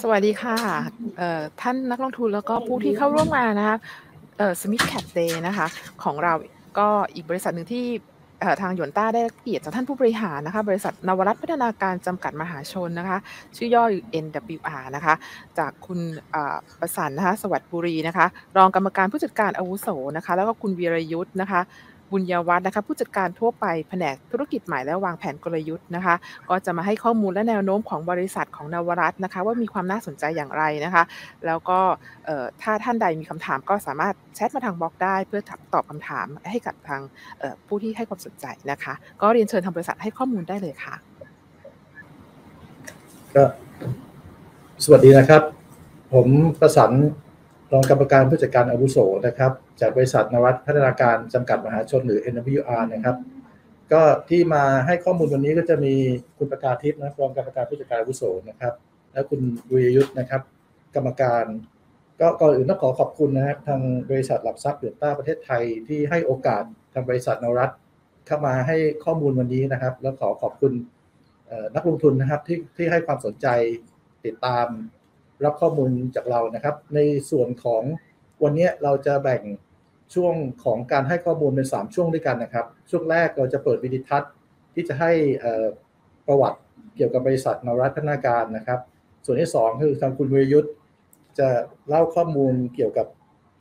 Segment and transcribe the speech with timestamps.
[0.00, 0.56] สวัสดีค่ะ
[1.60, 3.76] ท่านนักลงทุนแล้วก็ผู้ที่เข้าร่วมงานนะคะ
[4.38, 5.66] เอ่อ Smith Cap Day นะคะ
[6.02, 6.32] ของเรา
[6.78, 7.86] ก็อีกบริษัทหนึ่งที่
[8.62, 13.18] ทางหยวนต้าได้เกียรติจากท่านผู้บริหารนะคะ บริษัทนวรัตพัฒนาการจำกัดมหาชนนะคะ
[13.56, 13.84] ชื่อย่อ
[14.24, 15.14] NWR นะคะ
[15.58, 16.00] จากคุณ
[16.80, 18.26] ประสันนะคะ สวัสดิ์บุรีนะคะ
[18.56, 21.60] รองกรรมการผู้จัดการอาวุโสนะคะ แล้วก็คุณวีรยุทธ์นะคะ
[22.12, 26.14] บุญยวัฒน์นะคะผู้จัดการทั่วไปแผนกธุรกิจใหม่และวางแผนกลยุทธ์นะคะ
[26.50, 31.02] ก็จะมาให้ข้อมูลและแนวโน้มของบริษัทของนวรัตน์นะคะ ว่ามีความน่าสนใจอย่างไรนะคะ
[31.46, 31.78] แล้วก็
[32.62, 35.40] ถ้าท่านใดมีคำถามก็สามารถแชทมาทางบล็อกได้ เพื่อ
[35.74, 37.00] ตอบคำถามให้กับทาง
[37.66, 40.94] ผู้ที่ให้ความสนใจนะคะ ก็เรียนเชิญทางบริษัทให้ข้อมูลได้เลยค่ะ
[43.34, 43.44] ก็
[44.84, 45.42] สวัสดีนะครับ
[46.12, 46.26] ผม
[46.60, 46.92] ประสัน
[47.72, 53.16] รองกรรมการผู้จัดการอาวุโสนะครับ จากบริษัทนวัตพัฒนาการจำกัดมหาชนหรือ NWR นะครับ
[53.92, 55.94] ก็ที่มาให้ข้อมูลวันนี้ก็จะมี
[56.38, 58.74] คุณประกาทิพย์นะรองกรรมการผู้จัดการวุโสนะครับ
[59.12, 59.40] และคุณ
[59.72, 60.42] วิยุทธ์นะครับ
[60.94, 61.44] กรรมการ
[62.20, 67.70] ก็ก่อนอื่นต้องขอขอบคุณนะครับทางบริษัทหลักทรัพย์เดือต้าประเทศไทยที่ให้โอกาสทางบริษัทนวัต
[68.26, 70.72] เข้ามาให้ข้อมูลวันนี้นะครับ แล้วขอขอบคุณ
[71.74, 73.46] นักลงทุนนะครับที่ที่ให้ความสนใจ
[74.26, 74.66] ติดตาม
[75.44, 77.82] รับข้อมูลจากเรานะครับ ในส่วนของ
[78.42, 79.42] วันนี้เราจะแบ่ง
[80.14, 84.32] ช่วงของการให้ข้อมูลเป็น 3 ช่วงด้วยกันนะครับ ช่วงแรกเราจะเปิดวิดีทัศน์
[84.74, 85.12] ที่จะให้
[86.26, 86.58] ประวัติ
[86.96, 88.80] เกี่ยวกับบริษัทนรัตน์พัฒนาการนะครับ
[89.24, 90.72] ส่วนที่ 2 คือทางคุณวิรยุทธ์
[91.38, 91.48] จะ
[91.88, 93.06] เล่าข้อมูลเกี่ยวกับ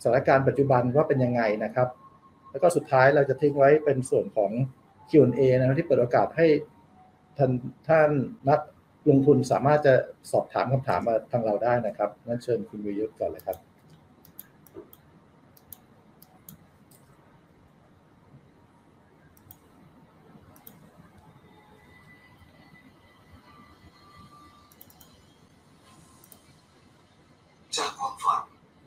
[0.01, 1.87] สถานการณ์ปัจจุบันว่าเป็นยังไงนะครับ
[2.51, 4.51] แล้วก็สุดท้ายเราจะทิ้งไว้เป็นส่วนของ
[5.09, 6.47] Q&A นะครับที่เปิดโอกาสให้
[7.37, 7.51] ท่าน
[7.87, 8.11] ท่าน
[8.49, 8.59] นัก
[9.09, 9.93] ลงทุนสามารถจะ
[10.31, 13.57] สอบถามคำถามมาทางเราได้นะครับ งั้นเชิญคุณวิรยุทธ์ก่อนเลยครับ
[27.77, 28.43] จากความฝัน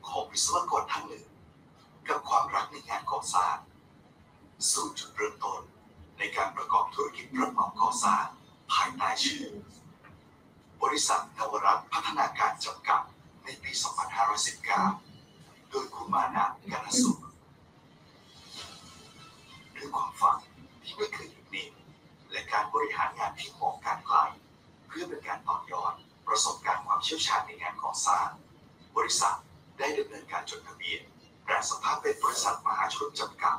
[0.07, 1.25] ของวิศวกรท่านหนึ่ง
[2.07, 3.55] กับความรักในงานก่อสร้าง
[4.71, 5.61] สู่จุดเริ่มต้น
[6.17, 8.25] ในการประกอบธุรกิจรับเหมาก่อสร้าง
[8.73, 9.45] ภายชื่อ
[10.83, 13.01] บริษัทนวรัตน์พัฒนาการจำกัด
[13.43, 13.71] ในปี
[14.91, 17.17] 2519 โดยคุณมานะกานสุข
[19.75, 20.37] ด้วยความฝัน
[20.83, 21.69] ที่ไม่เคยหยุดนิ่ง
[22.31, 24.17] และการบริหารงานที่มองการไกล
[24.87, 25.93] เพื่อเป็นการต่อยอด
[26.27, 28.27] ประสบการณ์ความเชี่ยวชาญในงานก่อสร้าง
[28.97, 29.35] บริษัท
[29.77, 31.01] ได้ดำเนินการจดทะเบียน
[31.43, 33.57] แปลสภาพเป็นบริษัทมหาชนจำกัด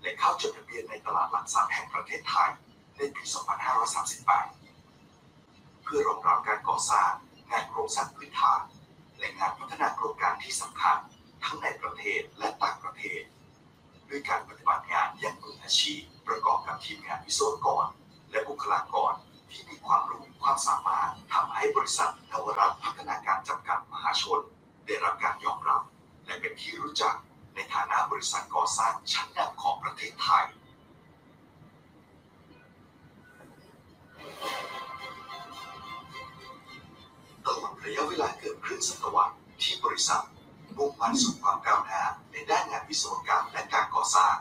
[0.00, 2.50] และเข้าจดทะเบียนในตลาดหลักทรัพย์แห่งประเทศไทย
[2.96, 4.63] ในปี 2538
[5.84, 7.10] เพื่อรองรับการก่อสร้าง
[7.50, 8.60] งานโครงสร้างพื้นฐาน
[9.18, 10.98] และงานพัฒนาโครงการที่สำคัญ
[11.44, 13.20] ทั้งในประเทศและต่างประเทศ
[14.08, 17.86] ด้วยการปฏิบัติงานอย่างมืออาชีพ ประกอบกับทีมงานวิศวกร
[18.30, 19.12] และบุคลากร
[19.50, 24.40] ที่มีความรู้ความสามารถทำให้บริษัทนวรัตพัฒนาการจำกัดมหาชน
[24.86, 25.82] ได้รับการยอมรับ
[26.26, 27.14] และเป็นที่รู้จัก
[27.54, 30.46] ในฐานะบริษัทก่อสร้างชั้นนำของประเทศไทย
[37.46, 40.22] ตลอดระยะเวลาเกือบครึ่งศตวรรษที่บริษัท
[40.76, 44.36] มุ่งมั่นสู่ความก้าวหน้าในด้านงานวิศวกรรมและการก่อสร้าง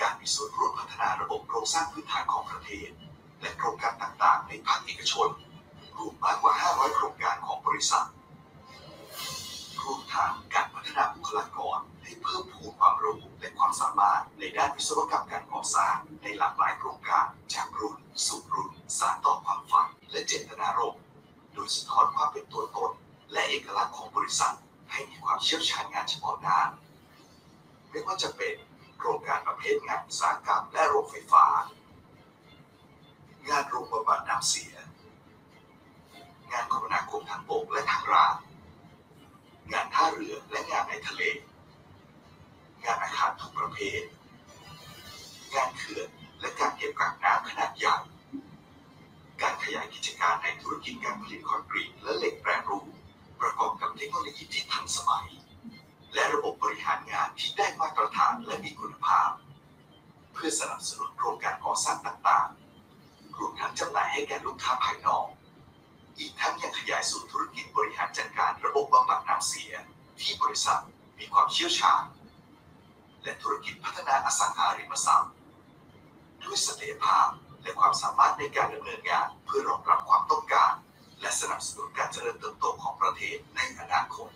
[0.00, 2.90] การมีส่วนร่วมพัฒนาระบบโครงสร้างพื้นฐานของประเทศ
[3.40, 5.28] และโครงการต่างๆ ในภาคเอกชน
[5.98, 8.06] รวมมากกว่า 500 โครงการของบริษัท
[9.82, 21.00] รวมทั้งการพัฒนาบุคลากรให้เพิ่มพูนความรู้และความสามารถในด้านวิศวกรรมการก่อสร้างในหลากหลายโครงการจากรุ่นสู่รุ่นสานต่อความฝันและเจตนารมณ์
[21.58, 22.92] ดยสะท้อนความเป็นตัวตน
[23.32, 24.54] และเอกลักษณ์ของบริษัท
[24.92, 26.68] ให้มีความเชี่ยวชาญงานเฉพาะด้าน
[27.90, 28.54] ไม่ว่าจะเป็น
[28.98, 31.44] โครงการประเภทงานอุตสาหกรรมและโรงไฟฟ้า
[33.48, 34.74] งานโรงบำบัดน้ำเสีย
[36.50, 38.34] งานคมนาคมทางบกและทางราง
[39.72, 41.22] งานท่าเรือและงานในทะเล
[42.84, 44.02] งานอาคารทุกประเภท
[45.54, 46.08] งานเขื่อน
[46.40, 47.96] และการเก็บกักน้ำขนาดใหญ่
[49.42, 49.86] การขยาย
[50.28, 52.84] การในธุรกิจการผลิตคอนกรีตและเหล็กแปรรูป
[53.40, 55.28] ประกอบกับเทคโนโลยีที่ทันสมัย
[56.14, 59.30] และระบบบริหารงานที่ได้มาตรฐานและมีคุณภาพ
[60.32, 65.26] เพื่อสนับสนุนโครงการก่อสร้างต่างๆรวมทั้งจำหน่ายให้แก่ลูกค้าภายนอก
[66.18, 69.72] อีกทั้งยังขยายสู่ธุรกิจบริหารจัดการระบบบำบัดน้ำเสีย
[70.20, 70.80] ที่บริษัท
[71.18, 72.02] มีความเชี่ยวชาญ
[73.22, 75.32] และธุรกิจพัฒนาอสังหาริมทรัพย์
[76.44, 77.28] ด้วยศักยภาพ
[77.62, 80.72] และความสามารถในการดำเนินงานเพื่อรองรับความต้องการ
[81.20, 84.28] และสนับสนุนการเจริญเติบโตของประเทศในอนาคต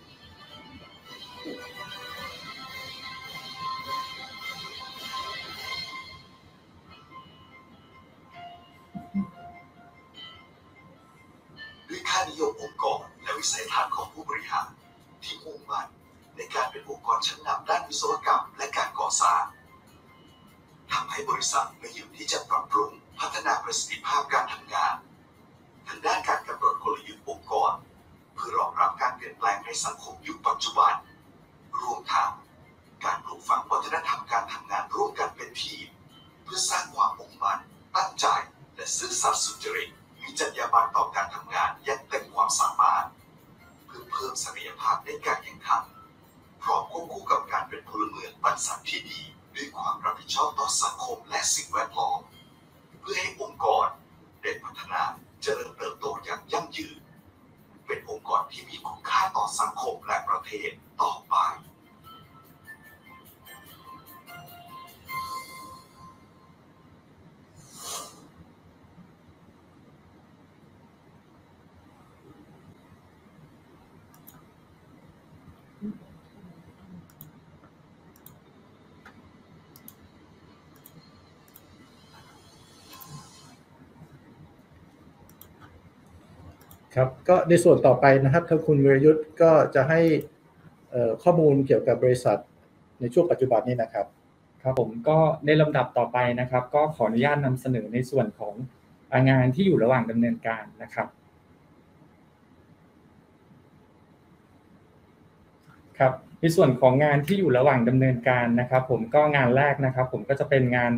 [11.88, 14.68] ด้วยค่านิยมองค์กรและวิวิสัยทัศน์ของผู้บริหาร
[15.24, 15.86] ที่มุ่งมั่น
[16.36, 19.42] ในการเป็นองค์กรชั้นนำด้านวิศวกรรมและการก่อสร้าง
[20.92, 22.92] ทำให้บริษัทไม่หยุดที่จะปรับปรุง
[23.22, 24.94] พัฒนาประสิทธิภาพการทำงาน
[25.88, 27.72] ทางด้านการกำหนดกลยุทธ์องค์กร
[28.34, 30.94] เพื่อรองรับการเปลี่ยนแปลงในสังคมยุคปัจจุบัน
[31.80, 32.30] รวมทั้ง
[33.04, 35.86] การปลูกฝังวัฒนธรรมการทำงานร่วมกันเป็นทีม
[36.42, 37.58] เพื่อสร้างความมุ่งมั่น
[37.96, 38.26] ตั้งใจ
[38.74, 39.88] และซื่อสัตย์สุจริต
[40.20, 43.06] มีจรรยาบรรณต่อการทำงานอย่างเต็มความสามารถ
[43.86, 45.82] เพื่อเพิ่มศักยภาพในการแข่งขัน
[46.62, 49.20] พร้อมควบคู่กับการเป็นพลเมืองบรรษัทที่ดี
[49.54, 52.18] ด้วยความรับผิดชอบต่อสังคมและสิ่งแวดล้อม
[53.02, 53.86] เพื่อให้องค์กร
[54.42, 55.02] ได้พัฒนา
[55.42, 56.98] เจริญเติบโตอย่างยั่งยืน
[57.86, 60.70] เป็นองค์กรที่มีคุณค่าต่อสังคมและประเทศ
[61.02, 61.34] ต่อไป
[86.94, 90.00] ครับก็ในส่วนต่อไปนะครับทางคุณวิรยุทธ์ก็จะให้
[91.22, 92.38] ข้อมูลเกี่ยวกับบริษัท
[93.00, 94.06] ในช่วงปัจจุบันนี้นะครับ
[94.62, 98.54] ครับผมก็ในลำดับต่อไปนะครับ ก็ขออนุญาตนำเสนอในส่วนของ
[99.30, 101.08] งานที่อยู่ระหว่างดำเนินการนะครับ
[105.98, 110.92] ครับในส่วนของงานที่อยู่ระหว่างดำเนินการนะครับ ผมก็งานแรกนะครับ ผมก็จะเป็นงาน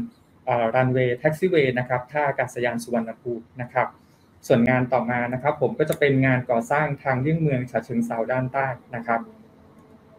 [0.75, 3.89] รันเวย์แท็กซี่เวย์นะครับท่าอากาศยานสุวรรณภูมินะครับ
[4.47, 9.21] ส่วนงานต่อมานะครับ ผมก็จะเป็นงานก่อสร้างทางเลี่ยงเมืองฉะเชิงเซาด้านใต้นะครับ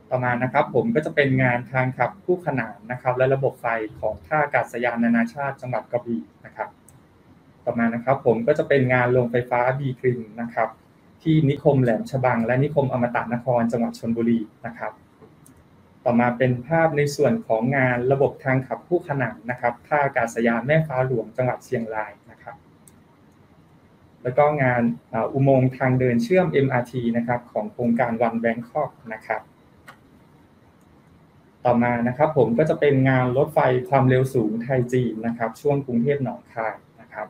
[0.09, 3.67] ต่อมานะครับ ผมก็จะเป็นงานทางขับคู่ขนานนะครับ และระบบไฟ
[3.99, 6.69] ของท่าอากาศยานนานาชาติจังหวัดกระบี่นะครับ
[7.65, 10.69] ต่อมานะครับ ผมก็จะเป็นงานโรงไฟฟ้าบีกรินนะครับ
[11.21, 14.93] ที่นิคมแหลมฉบัง และนิคมอมตะนครจังหวัดชลบุรีนะครับ
[16.05, 22.11] ต่อมาเป็นภาพในส่วนของงานระบบทางขับคู่ขนานนะครับท่าอากาศยานแม่ฟ้าหลวงจังหวัดเชียงราย
[24.25, 24.83] แล้วก็งาน
[25.33, 29.41] อุโมงค์ทางเดินเชื่อม MRT นะครับของโครงการวันแบงคอกนะครับ
[31.65, 37.27] ต่อมานะครับผมก็จะเป็นงานรถไฟความเร็วสูงไทยจีนนะครับ ช่วงกรุงเทพหนองคายนะครับ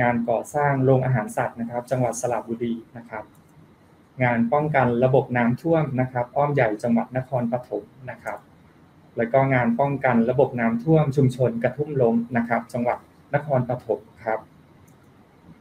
[0.00, 3.24] งานก่อสร้างโรงอาหารสัตว์นะครับ จังหวัดสระบุรีนะครับ
[4.22, 8.38] งานป้องกันระบบน้ำท่วมนะครับ อ้อมใหญ่จังหวัดนครปฐมนะครับ
[9.16, 12.98] แล้วก็งานป้องกันระบบน้ำท่วมชุมชนกระทุ่มล้มนะครับ จังหวัด
[13.34, 14.40] นครปฐมครับ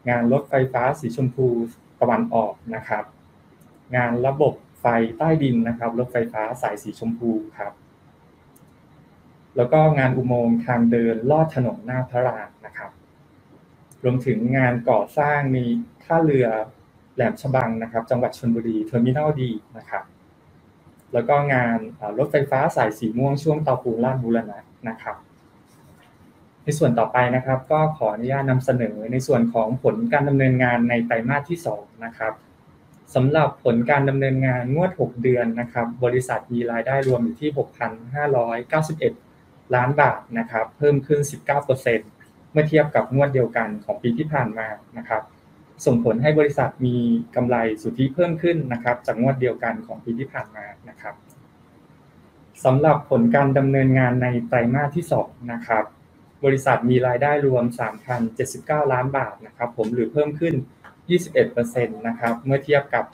[0.09, 1.47] งานรถไฟฟ้าสีชมพู
[2.01, 3.03] ตะวันออกนะครับ
[3.95, 4.85] งานระบบไฟ
[5.17, 7.73] ใต้ดินนะครับรถไฟฟ้าสายสีชมพูครับ
[9.57, 12.91] แล้วก็งานอุโมงค์ทางเดินลอดถนนหน้าพระลานนะครับ
[14.03, 15.65] รวมถึงงานก่อสร้างมี
[16.03, 16.47] ท่าเรือ
[17.15, 20.03] แหลมฉบังนะครับ จังหวัดชลบุรี terminal D นะครับ
[21.13, 21.77] แล้วก็งาน
[22.17, 24.59] รถไฟฟ้าสายสีม่วงช่วงเตาปูนลาดบุรณะ
[24.89, 25.15] นะครับ
[26.69, 32.33] ในส่วนต่อไปนะครับ ก็ขออนุญาตนำเสนอในส่วนของผลการดำเนินงานในไตรมาสที่2นะครับ
[33.15, 37.49] สำหรับผลการดำเนินงานงวด 6 เดือนนะครับ บริษัทมีรายได้รวมอยู่ที่
[39.01, 41.19] 6,591 ล้านบาทนะครับ เพิ่มขึ้น
[41.85, 44.67] 19%เมื่อเทียบกับงวดเดียวกันของปีที่ผ่านมา
[44.97, 45.21] นะครับ
[45.85, 46.95] ส่งผลให้บริษัทมี
[47.35, 51.15] กำไรสุทธิเพิ่มขึ้นนะครับ จากงวดเดียวกันของปีที่ผ่านมานะครับ
[52.65, 55.85] สำหรับผลการดำเนินงานในไตรมาสที่2นะครับ
[56.45, 57.65] บริษัทมีรายได้รวม
[58.27, 60.55] 3,079 ล้านบาทนะครับผมหรือเพิ่มขึ้น
[61.09, 63.05] 21%นะครับเมื่อเทียบกับ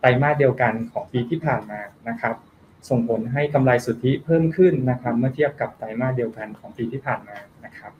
[0.00, 2.34] ไตรมาสเดียวกันของปีที่ผ่านมานะครับ
[2.88, 7.92] ส่งผลให้กำไรสุทธิเพิ่มขึ้นนะครับ เมื่อเทียบกับไตรมาสเดียวกันของปีที่ผ่านมานะครับ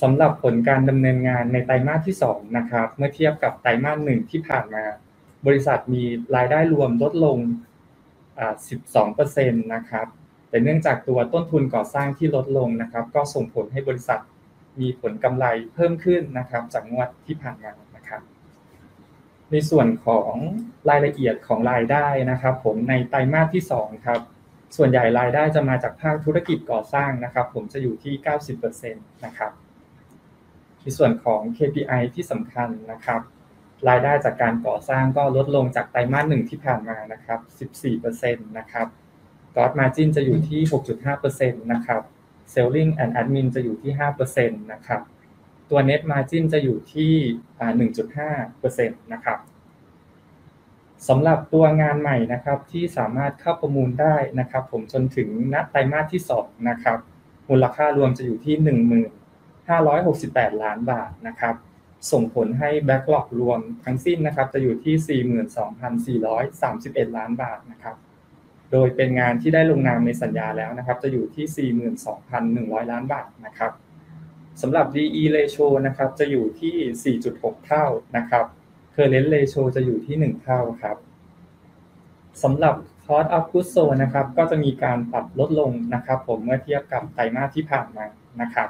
[0.00, 4.84] สำหรับผลการดำเนินงานในไตรมาสที่2นะครับ เมื่อเทียบกับไตรมาสหนึ่งที่ผ่านมา
[5.46, 6.02] บริษัทมี
[6.36, 7.38] รายได้รวมลดลง
[8.58, 10.06] 12%นะครับ
[10.50, 14.20] แต่เนื่องจากตัวต้นทุนก่อสร้างที่ลดลงนะครับ ก็ส่งผลให้บริษัท
[14.80, 18.22] มีผลกำไรเพิ่มขึ้นนะครับจากงวดที่ผ่านมานะครับ
[19.50, 20.34] ในส่วนของ
[20.90, 24.20] รายละเอียดของรายได้นะครับ ผมในไตรมาสที่2ครับ
[24.76, 28.14] ส่วนใหญ่รายได้จะมาจากภาคธุรกิจก่อสร้างนะครับ ผมจะอยู่ที่
[28.54, 29.52] 90%นะครับ
[30.82, 33.20] ในส่วนของ KPI ที่สำคัญนะครับ
[33.88, 37.40] รายได้จากการก่อสร้างก็ลดลงจากไตรมาสหนึ่งที่ผ่านมานะครับ
[38.00, 38.86] 14%นะครับ
[39.54, 40.60] Gross Margin จะอยู่ที่
[41.12, 42.02] 6.5%นะครับ
[42.52, 43.92] Selling and Admin จะอยู่ที่
[44.32, 45.00] 5%นะครับ
[45.70, 47.12] ตัว Net Margin จะอยู่ที่
[47.78, 49.38] 1.5%นะครับ
[51.08, 56.98] สำหรับตัวงานใหม่นะครับที่สามารถเข้าประมูลได้นะครับ ผมจนถึงณไตรมาสที่2นะครับ
[57.50, 58.56] มูลค่ารวมจะอยู่ที่
[59.58, 61.54] 1568 ล้านบาทนะครับ
[62.12, 65.22] ส่งผลให้แบ็กหลอกรวมทั้งสิ้นนะครับ จะอยู่ที่
[67.06, 67.96] 42,431 ล้านบาทนะครับ
[68.72, 71.70] โดยเป็นงานที่ได้ลงนามในสัญญาแล้วนะครับ จะอยู่ที่
[72.80, 73.72] 42,100 ล้านบาทนะครับ
[74.62, 77.84] สำหรับ DE ratio นะครับ จะอยู่ที่ 4.6 เท่า
[78.16, 78.44] นะครับ
[78.94, 80.96] current ratio จะอยู่ที่ 1 เท่าครับ
[82.42, 82.74] สำหรับ
[83.04, 88.06] cost of goods sold นะครับ ก็จะมีการปรับลดลงนะครับ ผมเมื่อเทียบกับไตรมาสที่ผ่านมา
[88.40, 88.68] นะครับ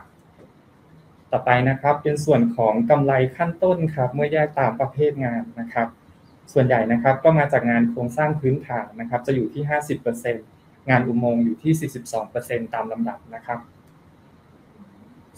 [1.31, 5.89] ต่อไปนะครับเป็นส่วนของกำไรขั้นต้นครับ เมื่อแยกตามประเภทงานนะครับ
[6.53, 9.63] ส่วนใหญ่นะครับก็มาจากงานโครงสร้างพื้นฐานนะครับจะอยู่ที่
[10.27, 11.91] 50%งานอุโมงค์อยู่ที่
[12.29, 13.59] 42%ตามลำดับนะครับ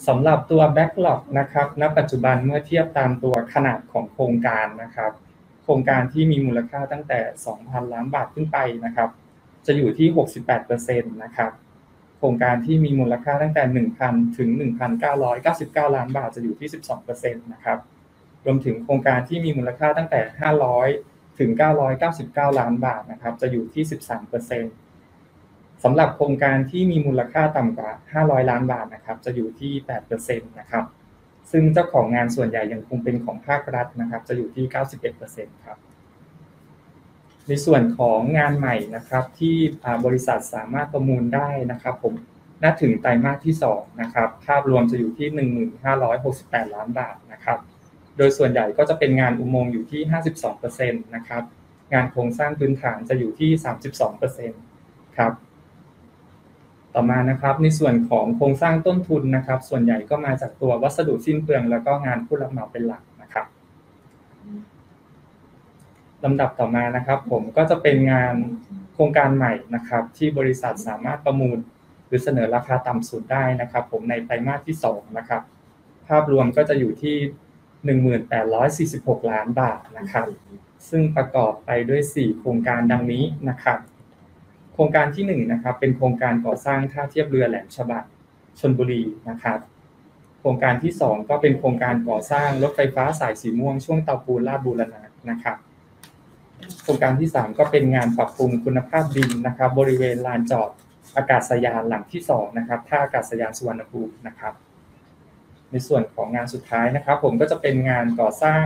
[0.06, 5.12] สำหรับตัว backlog นะครับ ณ ปัจจุบันเมื่อเทียบตามตัวขนาดของโครงการนะครับ
[5.62, 7.20] โครงการที่มีมูลค่าตั้งแต่
[7.56, 9.10] 2,000 ล้านบาทขึ้นไปนะครับ
[9.66, 10.08] จะอยู่ที่
[10.50, 11.52] 68%นะครับ
[12.18, 13.62] โครงการที่มีมูลค่าตั้งแต่
[14.00, 14.48] 1,000 ถึง
[15.22, 16.68] 1,999 ล้านบาทจะอยู่ที่
[17.06, 17.78] 12%นะครับ
[18.44, 20.20] รวมถึงโครงการที่มีมูลค่าตั้งแต่
[20.80, 21.50] 500 ถึง
[22.04, 23.84] 999 ล้านบาทนะครับ จะอยู่ที่
[24.84, 27.90] 13%สำหรับโครงการที่มีมูลค่าต่ำกว่า
[28.24, 29.72] 500 ล้านบาทนะครับ จะอยู่ที่
[30.10, 30.84] 8%นะครับ
[31.50, 34.64] ซึ่งเจ้าของงานส่วนใหญ่ยังคงเป็นของภาครัฐนะครับ จะอยู่ที่
[35.14, 35.78] 91%ครับ
[37.48, 39.56] ในส่วนของงานใหม่นะครับที่
[40.04, 42.14] บริษัทสามารถประมูลได้นะครับผม
[42.62, 45.28] น่าถึงไตรมาสที่2นะครับ ภาพรวมจะอยู่ที่
[46.04, 47.58] 1,568 ล้านบาทนะครับ
[48.18, 50.02] โดยส่วนใหญ่ก็จะเป็นงานอุโมงค์อยู่ที่
[50.52, 51.42] 52%นะครับ
[51.94, 53.50] งานโครงสร้างพื้นฐานจะอยู่ที่
[54.34, 55.32] 32%ครับ
[56.94, 63.46] ต่อมานะครับในส่วนของโครงสร้างต้นทุนนะครับ ส่วนใหญ่ก็มาจากตัววัสดุสิ้นเปลือง แล้วก็งานผู้รับเหมาเป็นหลักนะครับ
[66.24, 68.34] ลำดับต่อมานะครับ ผมก็จะเป็นงาน
[68.94, 71.58] โครงการใหม่นะครับ ที่บริษัทสามารถประมูล
[72.06, 75.42] หรือเสนอราคาต่ำสุดได้นะครับ ผมในไตรมาสที่2นะครับ
[76.08, 77.16] ภาพรวมก็จะอยู่ที่
[77.82, 80.26] 1846 ล้านบาทนะครับ
[80.88, 83.78] ซึ่งประกอบไปด้วย 4 โครงการดังนี้นะครับ
[84.72, 88.04] โครงการที่1นะครับ เป็นโครงการก่อสร้างท่าเทียบเรือแหลมฉบัง
[88.60, 89.58] ชนบุรีนะครับ
[90.40, 95.56] โครงการที่ 2 ก็เป็นโครงการก่อสร้างรถไฟฟ้าสายสีม่วงช่วงเตาปูนลาดบูรณะนะครับ
[96.82, 100.70] โครงการที่ 3 ก็เป็นงานปรับปรุงคุณภาพดินนะครับ บริเวณลานจอด
[101.16, 104.52] อากาศยานหลังที่2นะครับท่าอากาศยานสุวรรณภูมินะครับ
[105.72, 108.64] ในส่วนของงานสุดท้ายนะครับ ผมก็จะเป็นงานก่อสร้าง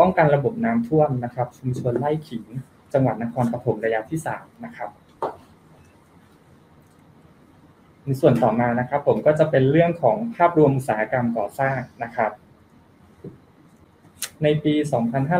[0.00, 2.44] ป้องกันระบบน้ำท่วมนะครับ ชุมชนไร่ขิง
[2.92, 4.90] จังหวัดนครปฐมระยะที่3นะครับ
[8.04, 12.32] ในส่วนต่อมานะครับ ผมก็จะเป็นเรื่องของภาพรวมอุตสาหกรรมก่อสร้างนะครับ
[14.42, 14.74] ในปี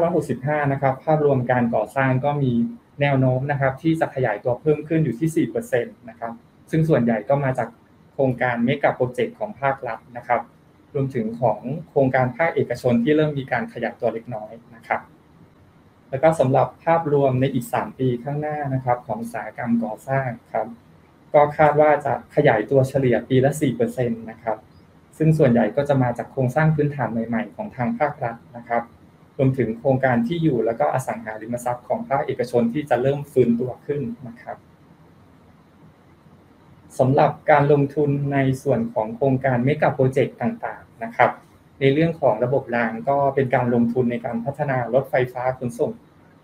[0.03, 2.53] 2565 นะครับ ภาพรวมการก่อสร้างก็มี
[3.01, 6.33] แนวโน้มนะครับ ที่จะขยายตัวเพิ่มขึ้นอยู่ที่ 4%นะครับ
[6.71, 7.69] ซึ่งส่วนใหญ่ก็มาจาก
[8.13, 10.41] โครงการเมกะโปรเจกต์ของภาครัฐนะครับ
[10.95, 15.01] รวมถึงของโครงการภาคเอกชนที่เริ่มมีการขยายตัวเล็กน้อยนะครับ
[16.11, 20.67] แล้วก็สำหรับภาพรวมในอีก 3 ปีข้างหน้านะครับ ของอุตสาหกรรมก่อสร้างครับ
[21.35, 23.51] ก็คาดว่าจะขยายตัวเฉลี่ยปีละ
[23.87, 24.59] 4%นะครับ
[25.19, 28.83] ซึ่งส่วนใหญ่ก็จะมาจากโครงสร้างพื้นฐานใหม่ๆ ของทางภาครัฐนะครับ
[29.39, 34.57] รวมถึงโครงการที่อยู่แล้วก็อสังหาริมทรัพย์ของภาคเอกชนที่จะเริ่มฟื้นตัวขึ้นนะครับ
[36.99, 41.31] สำหรับการลงทุนในส่วนของโครงการเมกะโปรเจกต์ต่างๆนะครับ
[41.81, 45.93] ในเรื่องของระบบรางก็เป็นการลงทุนในการพัฒนารถไฟฟ้าขนส่ง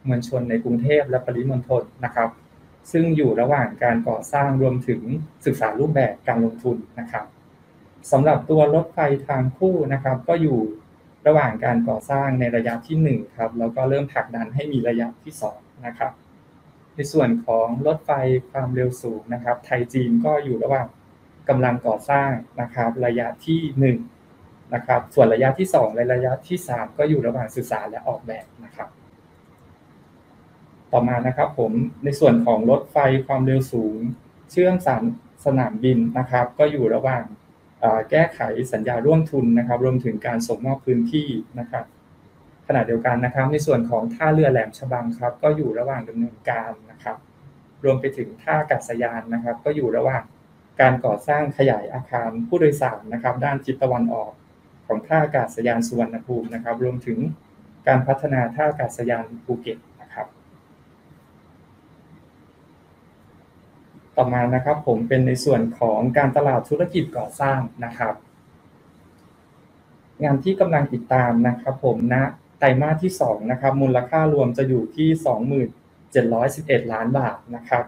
[0.08, 2.30] มวลชนในกรุงเทพและปริมณฑลนะครับ
[2.92, 5.00] ซึ่งอยู่ระหว่างการก่อสร้างรวมถึง
[5.46, 7.24] ศึกษารูปแบบการลงทุนนะครับ
[8.12, 10.58] สำหรับตัวรถไฟทางคู่นะครับ ก็อยู่
[11.26, 16.12] ระหว่างการก่อสร้างในระยะที่1ครับแล้วก็เริ่มผลักดันให้มีระยะที่2นะครับ
[16.98, 18.10] ในส่วนของรถไฟ
[18.50, 20.86] ความเร็วสูงนะครับ ไทยจีนก็อยู่ระหว่าง
[21.48, 28.88] กำลังก่อสร้างนะครับ ระยะที่1นะครับส่วนระยะที่ 2 และระยะที่ 3 ก็อยู่ระหว่างศึกษาและออกแบบนะครับ
[30.92, 31.72] ต่อมานะครับผม
[32.04, 33.98] ในส่วนของรถไฟความเร็วสูง
[34.50, 35.02] เชื่อมสาม
[35.44, 37.24] สนามบินนะครับ ก็อยู่ระหว่าง
[38.10, 38.40] แก้ไข
[38.72, 41.28] สัญญาร่วมทุนนะครับ รวมถึงการส่งมอบพื้นที่
[41.58, 41.84] นะครับ
[42.68, 47.16] ขณะเดียวกันนะครับ ในส่วนของท่าเรือแหลมฉบังครับ ก็อยู่ระหว่างดำเนินการนะครับ
[47.84, 50.22] รวมไปถึงท่าอากาศยานนะครับ ก็อยู่ระหว่าง
[50.80, 54.32] การก่อสร้างขยายอาคารผู้โดยสารนะครับ ด้านทิศตะวันออก
[54.86, 57.18] ของท่าอากาศยานสุวรรณภูมินะครับ รวมถึง
[57.88, 60.26] การพัฒนาท่าอากาศยานภูเก็ตนะครับ
[64.16, 68.14] ต่อมานะครับผมเป็นในส่วนของการตลาดธุรกิจก่อสร้างนะครับ
[70.24, 72.22] งานที่กำลังติดตามนะครับผมณนะ
[72.58, 75.08] ไตรมาสที่2นะครับมูลค่ารวมจะอยู่ที่
[76.84, 77.84] 2711 ล้านบาทนะครับ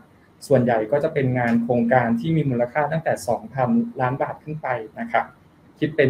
[0.47, 3.12] ส่วนใหญ่ก็จะเป็นงานโครงการที่มีมูลค่าตั้งแต่
[3.57, 4.69] 2,000 ล้านบาทขึ้นไป
[5.00, 5.25] นะครับ
[5.79, 6.09] คิดเป็น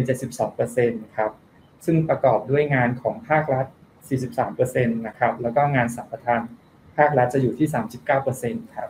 [0.57, 1.31] 72%ครับ
[1.85, 3.65] ซึ่งประกอบด้วยงานของภาครัฐ
[4.31, 6.41] 43%นะครับ แล้วก็งานสัมปทาน
[6.97, 7.67] ภาครัฐจะอยู่ที่
[8.21, 8.89] 39%ครับ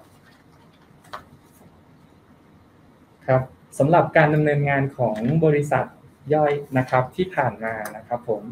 [3.27, 3.41] ครับ
[3.79, 5.85] สำหรับการดำเนินงานของบริษัท
[6.33, 8.43] ย่อยนะครับที่ผ่านมานะครับผม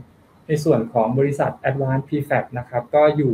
[0.50, 3.34] ในส่วนของบริษัท Advanced Prefab นะครับ ก็อยู่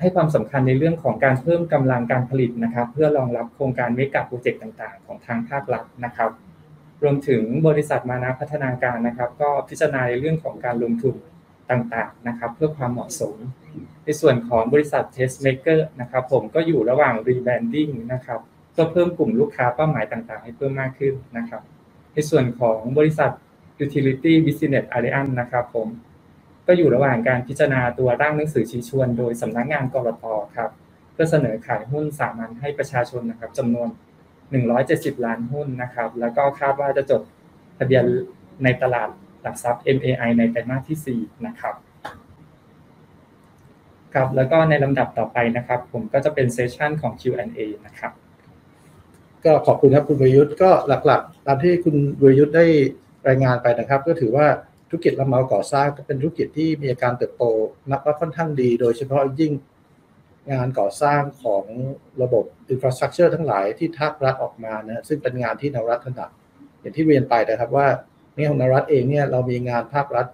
[0.00, 6.30] ให้ความสำคัญในเรื่องของการเพิ่มกำลังการผลิตนะครับ เพื่อรองรับโครงการเมกะโปรเจกต์ต่างๆ ของทางภาครัฐนะครับ
[7.02, 11.14] รวมถึงบริษัทมานะพัฒนาการนะครับ ก็พิจารณาในเรื่องของการลงทุน
[11.70, 13.34] ต่างๆนะครับ เพื่อความเหมาะสม
[14.04, 18.40] ในส่วนของบริษัท Test Maker นะครับ ผมก็อยู่ระหว่าง rebranding นะครับ
[18.72, 21.62] เพื่อเพิ่มกลุ่มลูกค้าเป้าหมายต่างๆ ให้เพิ่มมากขึ้นนะครับ
[22.14, 23.32] ในส่วนของบริษัท
[23.84, 25.88] Utility Business Alliance นะครับผม
[26.66, 30.24] ก็อยู่ระหว่างการพิจารณาตัวร่างหนังสือชี้ชวน โดยสำนักงานกรต
[30.56, 30.70] ครับ
[31.12, 33.88] เพื่อเสนอขายหุ้นสามัญให้ประชาชนนะครับจำนวน
[34.56, 37.22] 170 ล้านหุ้นนะครับ แล้วก็คาดว่าจะจด
[37.78, 38.04] ทะเบียน
[38.64, 39.08] ในตลาด
[39.42, 41.74] หลักทรัพย์ MAI ในไตรมาสที่ 4 นะครับ
[44.14, 48.12] ครับแล้วก็ในลำดับต่อไปนะครับ ผมก็จะเป็นเซสชันของ Q&A นะครับ
[49.44, 50.70] ก็ขอบคุณครับคุณวรยุทธ์ก็
[51.06, 52.66] หลักๆตามที่คุณวรยุทธ์ได้
[53.28, 54.46] รายงานไปนะครับ ก็ถือว่า
[54.88, 57.44] ธุรกิจรับเหมาก่อสร้างก็เป็นธุรกิจที่มีอัตราการเติบโต
[57.90, 59.52] นับว่าค่อนข้างดี โดยเฉพาะยิ่ง
[60.52, 61.64] งานก่อสร้างของ
[62.22, 66.30] ระบบ infrastructure ทั้งหลายที่ภาครัฐออกมานะซึ่งเป็นงานที่นวรัตน์ถนัด
[66.80, 67.86] อย่างที่เรียนไปนะครับว่า
[68.36, 70.26] นี่ของนวรัตน์เองเนี่ยเรามีงานภาครัฐ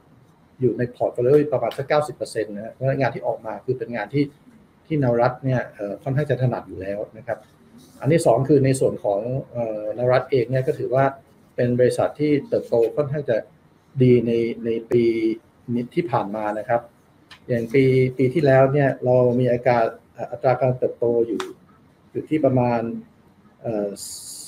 [0.61, 4.25] อยู่ใน portfolio ประมาณสักเก้าสิบเปอร์เซ็นต์นะเพราะงานที่ออกมาคือเป็นงานที่
[4.87, 5.61] ที่นรัฐเนี่ย
[6.03, 7.39] ค่อนข้างจะถนัดอยู่แล้วนะครับ
[8.01, 9.21] อันที่สองคือในส่วนของ
[9.99, 11.05] นรัฐเองเนี่ยก็ถือว่า
[11.61, 13.37] เป็นบริษัทที่เติบโตค่อนข้างจะ
[14.03, 14.33] ดีใน
[14.65, 15.03] ในปี
[15.75, 16.81] นิดที่ผ่านมานะครับ
[17.49, 17.85] อย่างปี
[18.19, 19.85] ปีที่แล้วเนี่ยเรามีอาการ
[20.31, 21.41] อัตราการเติบโตอยู่
[22.11, 22.81] อยู่ที่ประมาณ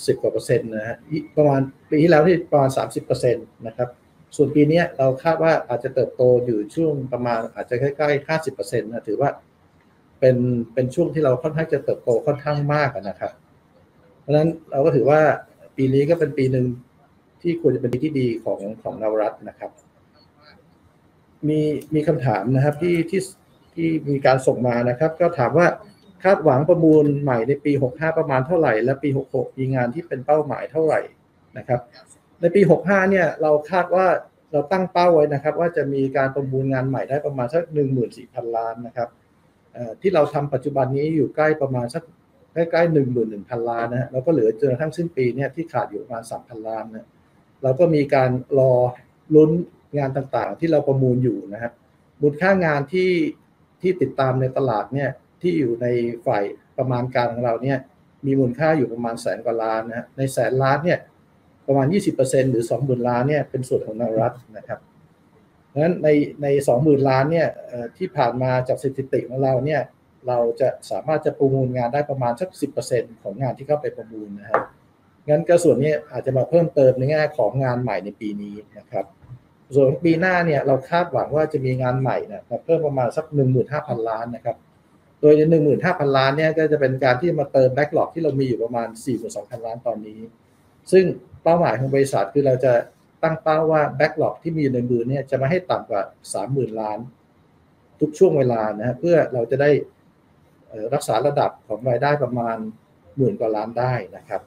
[0.06, 0.96] สิบกว่าเปอร์เซ็นต์นะฮะ
[1.36, 3.88] ประมาณปีที่แล้วที่ประมาณสามสิบเปอร์เซ็นต์นะครับ
[4.36, 9.30] ส่วนปีนี้เราคาดว่าอาจจะเติบโตอยู่ช่วงประมาณอาจจะใกล้ๆห้าสิบเปอร์เซ็นต์นะถือว่า
[10.20, 10.36] เป็น
[10.74, 13.32] เป็นช่วงที่เราค่อนข้างจะเติบโตค่อนข้างมากนะครับ
[14.20, 15.20] เพราะฉะนั้นเราก็ถือว่า
[15.76, 16.66] ปีนี้ก็เป็นปีหนึ่ง
[17.42, 19.70] ที่ควรจะเป็นที่ดีของของนวรัฐนะครับ
[21.48, 21.60] มี
[21.94, 23.20] มีคำถามนะครับที่ที่
[23.74, 25.66] ที่มีการส่งมานะครับ ก็ถามว่า
[26.24, 31.00] คาดหวังประมูลใหม่ในปี 65 ประมาณเท่าไหร่ และปี 66 มีงานที่เป็นเป้าหมายเท่าไหร่
[31.58, 31.80] นะครับ
[32.40, 34.06] ในปี 65 เนี่ยเราคาดว่า
[34.52, 37.62] เราตั้งเป้าไว้นะครับ ว่าจะมีการประมูลงานใหม่ได้ประมาณสัก
[38.08, 39.08] 14,000 ล้านนะครับ
[40.00, 42.02] ที่เราทำปัจจุบันนี้อยู่ใกล้ประมาณสัก
[42.54, 47.06] ใกล้ๆหนึ่งหมื่นหนึ่งพันล้านนะฮะเราก็เหลือจนกระทั่งสิ้นปีเนี่ยที่ขาดอยู่ประมาณสามพันล้านนะ
[47.62, 48.72] เราก็มีการรอ
[49.34, 49.50] ลุ้น
[49.98, 51.72] งานต่างๆ ที่เราประมูลอยู่นะครับ
[52.20, 53.10] มูลค่างานที่
[53.80, 55.86] ที่ติดตามในตลาดเนี่ยที่อยู่ใน
[56.26, 56.44] ฝ่าย
[56.78, 57.78] ประมาณการของเราเนี่ย
[58.26, 60.98] มีมูลค่าอยู่ประมาณแสนกว่าล้านนะในแสนล้านเนี่ย
[61.66, 61.86] ประมาณ
[62.18, 64.80] 20%หรือ 20,000 ล้านเนี่ยเป็นส่วนของนรัฐนะครับ
[65.68, 66.08] เพราะฉะนั้นใน
[66.42, 66.46] ใน
[66.78, 67.48] 20,000 ล้านเนี่ย
[67.96, 69.80] ที่ผ่านมาจากสถิติของเราเนี่ย
[70.28, 72.48] เราจะสามารถจะประมูลงานได้ประมาณสัก
[72.86, 74.64] 10%ของงานที่เข้าไปประมูลนะครับ
[75.28, 79.06] งั้นก็ส่วนนี้อาจจะมาเพิ่มเติมในแง่ของงานใหม่ในปีนี้นะครับ
[79.74, 83.24] ส่วนปีหน้าเนี่ยเราคาดหวังว่าจะมีงานใหม่นะมาเพิ่มประมาณสัก
[83.66, 84.56] 15,000 ล้านนะครับ
[85.20, 88.88] โดยใน 15,000 ล้านเนี่ยก็จะเป็นการที่มาเติมแบ็กหลอกที่เรามีอยู่ประมาณ
[89.26, 90.20] 42,000 ล้านตอนนี้
[90.92, 91.04] ซึ่ง
[91.42, 92.72] เป้าหมายของบริษัทคือเราจะ
[93.22, 96.02] ตั้งเป้าว่าแบ็กหลอกที่มีอยู่ในมือเนี่ยจะไม่ให้ต่ำกว่า
[96.40, 96.98] 30,000 ล้าน
[98.00, 99.70] ทุกช่วงเวลานะเพื่อเราจะได้
[100.94, 102.56] รักษาระดับของรายได้ประมาณ
[103.16, 104.42] หมื่นกว่าล้านได้นะครับ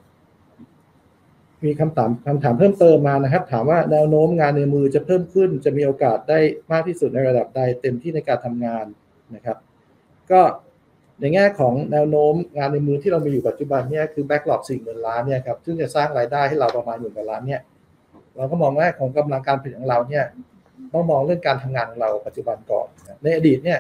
[1.65, 6.39] มีคำถามคำถามเพิ่มเติมมานะครับ ถามว่าแนวโน้มงานในมือจะเพิ่มขึ้น จะมีโอกาสได้
[6.71, 8.85] มากที่สุดในระดับใดเต็มที่ในการทำงาน
[9.35, 9.57] นะครับ
[10.31, 10.41] ก็
[11.19, 17.61] ในแง่ของแนวโน้มงานในมือที่เรามีอยู่ปัจจุบันเนี่ยคือแบ็กหลอกสี่หมื่นล้านเนี่ยครับซึ่งจะสร้างรายได้ให้เราประมาณหมื่นกว่าล้านเนี่ย
[18.37, 20.23] เราก็มองว่าของกำลังการผลิตของเราเนี่ย
[20.93, 22.87] ต้องมองเรื่องการทำงานของเราปัจจุบันก่อน
[23.23, 23.79] ในอดีตเนี่ย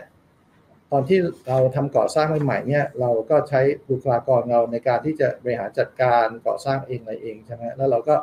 [0.91, 8.15] ตอนที่เราทำก่อสร้างใหม่ๆเนี่ยเราก็ใช้บุคลากรเราในการที่จะบริหารจัดการก่อสร้างเองอะไรเองใช่ไหมแล้วเราก็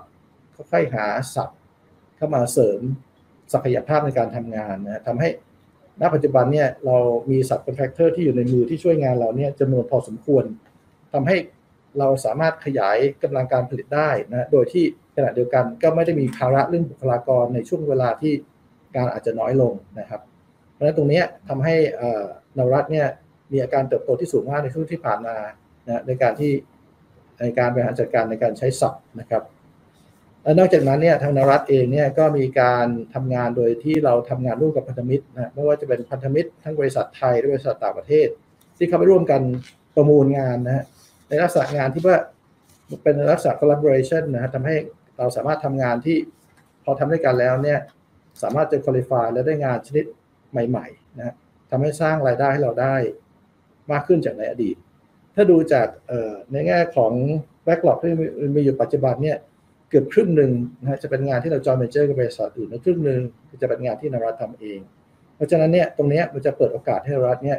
[0.70, 1.51] ค่อยๆหาสับ
[2.16, 2.81] เข้ามาเสริม
[3.53, 5.29] ศักยภาพในการทำงานนะทำให้
[6.01, 6.96] ณปัจจุบันเนี่ยเรา
[7.31, 10.44] มีสับคอนแทคเตอร์ที่อยู่ในมือที่ช่วยงานเราเนี่ยจำนวนพอสมควร
[11.12, 11.37] ทำให้
[11.98, 14.85] เราสามารถขยายกำลังการผลิตได้นะโดยที่
[15.16, 18.33] ขณะเดียวกันก็ไม่ได้มีภาระเรื่องบุคลากรในช่วงเวลาที่
[18.96, 20.20] การอาจจะน้อยลงนะครับ
[20.72, 21.75] เพราะฉะนั้นตรงนี้ทำให้
[22.59, 23.07] นวรัฐเนี่ย
[23.53, 25.37] มีอาการเติบโตที่สูงมากในช่วงที่ผ่านมา
[25.87, 26.53] นะในการที่
[27.41, 29.43] ในการบริหารจัดการในการใช้ศัพท์นะครับ
[30.43, 38.29] และนอกจากนั้นเนี่ยทางนรัฐเองเนี่ยก็มีการทำงานโดยที่เราทำงานร่วมกับพันธมิตรนะไม่ว่าจะเป็นพันธมิตรทั้งบริษัทไทยและบริษัทต่างประเทศ
[38.77, 39.41] ที่เข้าไปร่วมกัน
[39.97, 40.85] ประมูลงานนะฮะ
[41.29, 42.19] ในลักษณะงานที่ว่า
[43.03, 44.77] เป็นลักษณะ collaboration นะฮะทำให้
[45.19, 46.17] เราสามารถทำงานที่
[46.85, 47.79] พอทำด้วยกันแล้วเนี่ย
[48.43, 50.05] สามารถจะคุริฟายและได้งานชนิด
[50.51, 51.35] ใหม่ๆนะฮะ
[51.73, 52.97] ทำให้สร้างรายได้ให้เราได้
[53.93, 54.77] มากขึ้นจากในอดีต
[55.35, 55.89] ถ้าดูจาก
[56.53, 57.13] ในแง่ของ
[57.67, 58.13] backlog ที่
[58.57, 59.39] มีอยู่ปัจจุบันเนี่ย
[59.89, 63.21] เกือบครึ่งหนึ่งนะฮะจะเป็นงานที่เราจอยเมเจอร์กับบริษัทอื่นและครึ่งหนึ่ง
[63.63, 64.79] จะเป็นงานที่นรัฐทำเอง
[65.37, 67.59] เพราะฉะนั้นเนี่ยตรงนี้มันจะเปิดโอกาสให้รัฐเนี่ย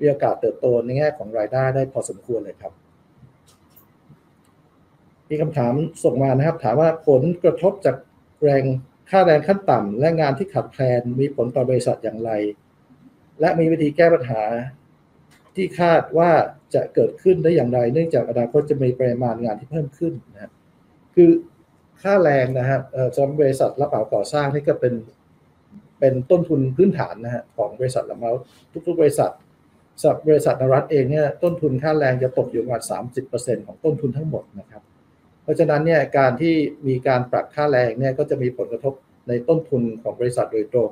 [0.00, 2.72] มีโอกาสเติบโตในแง่ของรายได้ได้พอสมควรเลยครับ
[5.28, 7.96] มีคำถามส่งมานะครับ ถามว่าผลกระทบจาก
[8.42, 8.64] แรง
[9.10, 12.30] ค่าแรงขั้นต่ำและงานที่ขาดแคลนมีผลต่อบริษัทอย่างไร
[13.42, 14.42] และมีวิธีแก้ปัญหา
[15.54, 16.30] ที่คาดว่า
[16.74, 20.52] จะเกิดขึ้นได้อย่างไร เนื่องจากอนาคตจะมีปริมาณงานที่เพิ่มขึ้นนะครับ
[21.14, 21.30] คือ
[22.02, 22.82] ค่าแรงนะครับ
[23.14, 24.94] สำหรับบริษัทรับเหมาก่อสร้างนี่ก็เป็น
[25.98, 28.32] เป็นต้นทุนพื้นฐานนะฮะของบริษัทรับเหมา
[28.86, 29.32] ทุก ๆ บริษัท
[30.00, 34.82] สำหรับบริษัทนรัฐเองเนี่ยต้นทุนค่าแรงจะตกอยู่ประมาณสามสิบเปอร์เซ็นของต้นทุนทั้งหมดนะครับ
[35.42, 36.54] เพราะฉะนั้นเนี่ยการที่
[36.88, 38.94] มีการปรับค่าแรงเนี่ยก็จะมีผลกระทบ
[39.28, 40.90] ในต้นทุนของบริษัทโดยตรง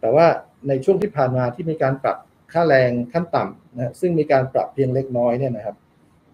[0.00, 0.26] แต่ว่า
[0.68, 2.16] ในช่วงที่ผ่านมาที่มีการปรับ
[2.52, 5.76] ค่าแรงขั้นต่ำนะซึ่งมีการปรับเพียงเล็กน้อยเนี่ยนะครับ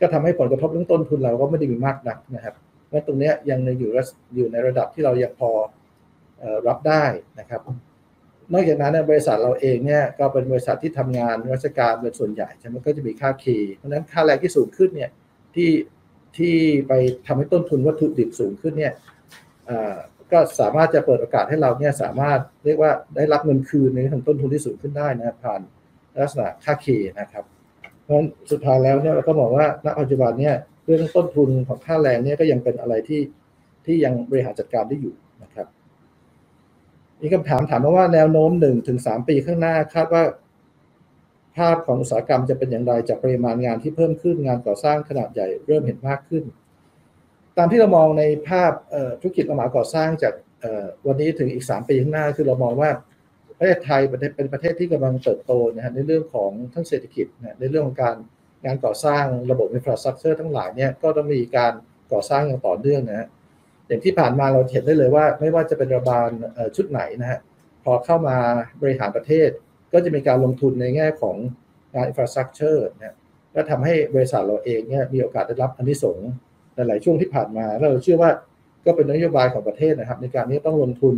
[0.01, 2.55] ก็ทำให้ผลกระทบเรื่องต้นทุนเราก็ไม่ได้มีมากนักนะครับ
[2.87, 3.91] เพราะตรงนี้ยังอยู่
[4.35, 5.51] อยู่ในระดับที่เรายังพอ
[6.69, 7.05] รับได้
[7.41, 7.61] นะครับ
[8.53, 15.11] นอกจากนั้นบริษัทเราเองเนี่ยก็เป็นบริษัทที่ทำงานราชการเป็นส่วนใหญ่ใช่ไหมก็จะมีค่าเคเพราะฉะนั้นค่าแรงที่สูงขึ้นเนี่ย
[15.55, 15.71] ที่
[16.37, 16.55] ที่
[16.89, 16.93] ไป
[17.27, 18.93] ทำให้ต้นทุนวัตถุดิบสูงขึ้นเนี่ย
[20.33, 25.61] ก็สามารถจะเปิดโอกาสให้เราเนี่ยสามารถเรียกว่าได้รับเงินคืนในทางต้นทุนที่สูงขึ้นได้นะผ่าน
[26.23, 26.87] ลักษณะค่าเค
[27.21, 27.45] นะครับ
[28.03, 33.21] เพราะฉะนั้นสุดท้ายแล้วเนี่ยเราก็บอกว่าณปัจจุบันเนี่ยเรื่องต้นทุนของค่าแรงเนี่ยก็ยังเป็นอะไรที่
[33.87, 35.67] ที่ยังบริหารจัดการได้อยู่นะครับ
[37.21, 40.23] มีคำถามถามมาว่าแนวโน้มหนึ่งถึงสามปีข้างหน้าคาดว่า
[41.57, 46.45] ภาพของอุตสาหกรรมจะเป็นอย่างไรจากปริมาณงานที่เพิ่มขึ้นงานก่อสร้างขนาดใหญ่เริ่มเห็นมากขึ้น
[47.57, 48.73] ตามที่เรามองในภาพ
[49.21, 50.35] ธุรกิจละหมาก่อสร้างจาก
[51.07, 52.91] วันนี้ถึงอีกสามปีข้างหน้า คือเรามองว่า
[53.59, 54.01] ประเทศไทย
[54.37, 58.17] เป็นประเทศที่กำลังเติบโตนะฮะในเรื่องของทั้งเศรษฐกิจนะในเรื่องของการ
[58.65, 61.73] งานก่อสร้างระบบ infrastructure ทั้งหลายเนี่ยก็ต้องมีการ
[62.13, 63.29] ก่อสร้างอย่างต่อเนื่องนะฮะ
[63.87, 66.31] อย่างที่ผ่านมาเราเห็นได้เลยว่า ไม่ว่าจะเป็นรัฐบาล
[66.77, 67.39] ชุดไหนนะฮะ
[67.85, 68.37] พอเข้ามา
[68.83, 69.51] บริหารประเทศ
[69.93, 71.37] ก็จะมีการลงทุนในแง่ของ
[71.95, 73.17] งาน infrastructure นะ
[73.53, 76.19] และทำให้บริษัทเราเองเนี่ยมีโอกาสได้รับอานิสงส์
[76.89, 78.31] หลายช่วงที่ผ่านมา เราเชื่อว่า
[78.87, 81.15] ก็เป็นนโยบายของประเทศนะครับ ในการนี้ต้องลงทุน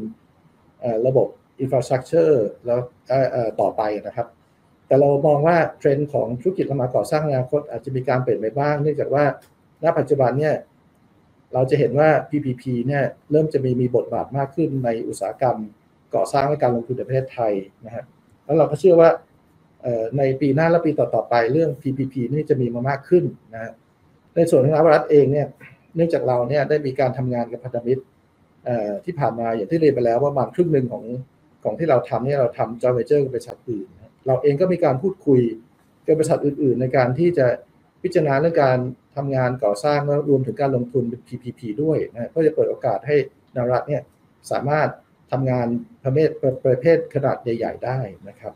[1.06, 1.28] ระบบ
[1.61, 2.78] infrastructure แล้ว
[3.60, 4.26] ต่อไปนะครับ
[4.86, 9.24] แต่เรามองว่าเทรนด์ของธุรกิจรับเหมาก่อสร้างอนาคตอาจจะมีการเปลี่ยนไปบ้าง เนื่องจากว่า
[9.84, 10.54] ณปัจจุบันเนี่ย
[11.54, 15.56] เราจะเห็นว่า PPP เนี่ยเริ่มจะมีมีบทบาทมากขึ้นในอุตสาหกรรม
[16.14, 17.52] ก่อสร้างและการลงทุนในประเทศไทย
[17.86, 18.04] นะครับ
[18.44, 19.10] แล้วเราก็เชื่อว่า
[20.18, 23.72] ในปีหน้าและปีต่อ ๆ ไปเรื่อง PPP นี่จะมีมามากขึ้นนะ
[24.36, 25.46] ในส่วนของรัฐเองเนี่ย
[25.96, 28.02] เนื่องจากเราเนี่ยได้มีการทำงานกับพันธมิตร
[29.04, 31.04] ที่ผ่านมาอย่างที่เรียนไปแล้วว่าประมาณครึ่งหนึ่งของ
[31.64, 33.86] ของที่เราทำเนี่ยเราทำจอยเวเจอร์กับบริษัทอื่น
[34.26, 35.40] เราเองก็มีการพูดคุย
[36.06, 37.46] กับบริษัทอื่น ๆ ในการที่จะ
[38.02, 38.78] พิจารณาเรื่องการ
[39.16, 43.16] ทำงานก่อสร้างแล้วรวมถึงการลงทุนเป็น PPP ด้วยนะก็จะเปิดโอกาสให้
[43.56, 44.02] นารัฐเนี่ย
[44.50, 44.88] สามารถ
[45.32, 45.66] ทำงาน
[46.04, 46.28] ประเภท
[46.64, 48.54] ประเภทขนาดใหญ่ ๆ ได้นะครับ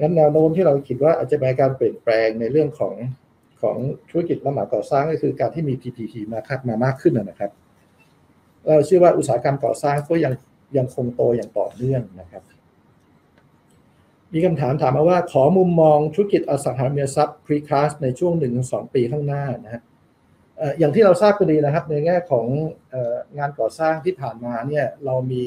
[0.00, 2.94] งั้นแนวโน้มที่เราคิดว่าอาจจะมีการเปลี่ยนแปลงในเรื่องของ
[3.62, 3.76] ของ
[4.10, 7.50] ธุรกิจละหมาก่อสร้างก็คือการที่มี PPP มาคัดมามากขึ้นนะครับ
[8.66, 10.32] เราเชื่อว่าอุตสาหกรรมก่อสร้างก็ยัง
[10.76, 12.42] ยังคงโตอย่างต่อเนื่องนะครับ
[14.32, 19.82] มีคำถามถามมาว่าขอมุมมองธุรกิจอสังหาริมทรัพย์ precast ในช่วงหนึ่งสองปีข้างหน้านะฮะ
[20.78, 22.46] อย่างที่เราทราบกันดีนะครับ ในแง่ของ
[23.38, 25.44] งานก่อสร้างที่ผ่านมาเนี่ยเรามี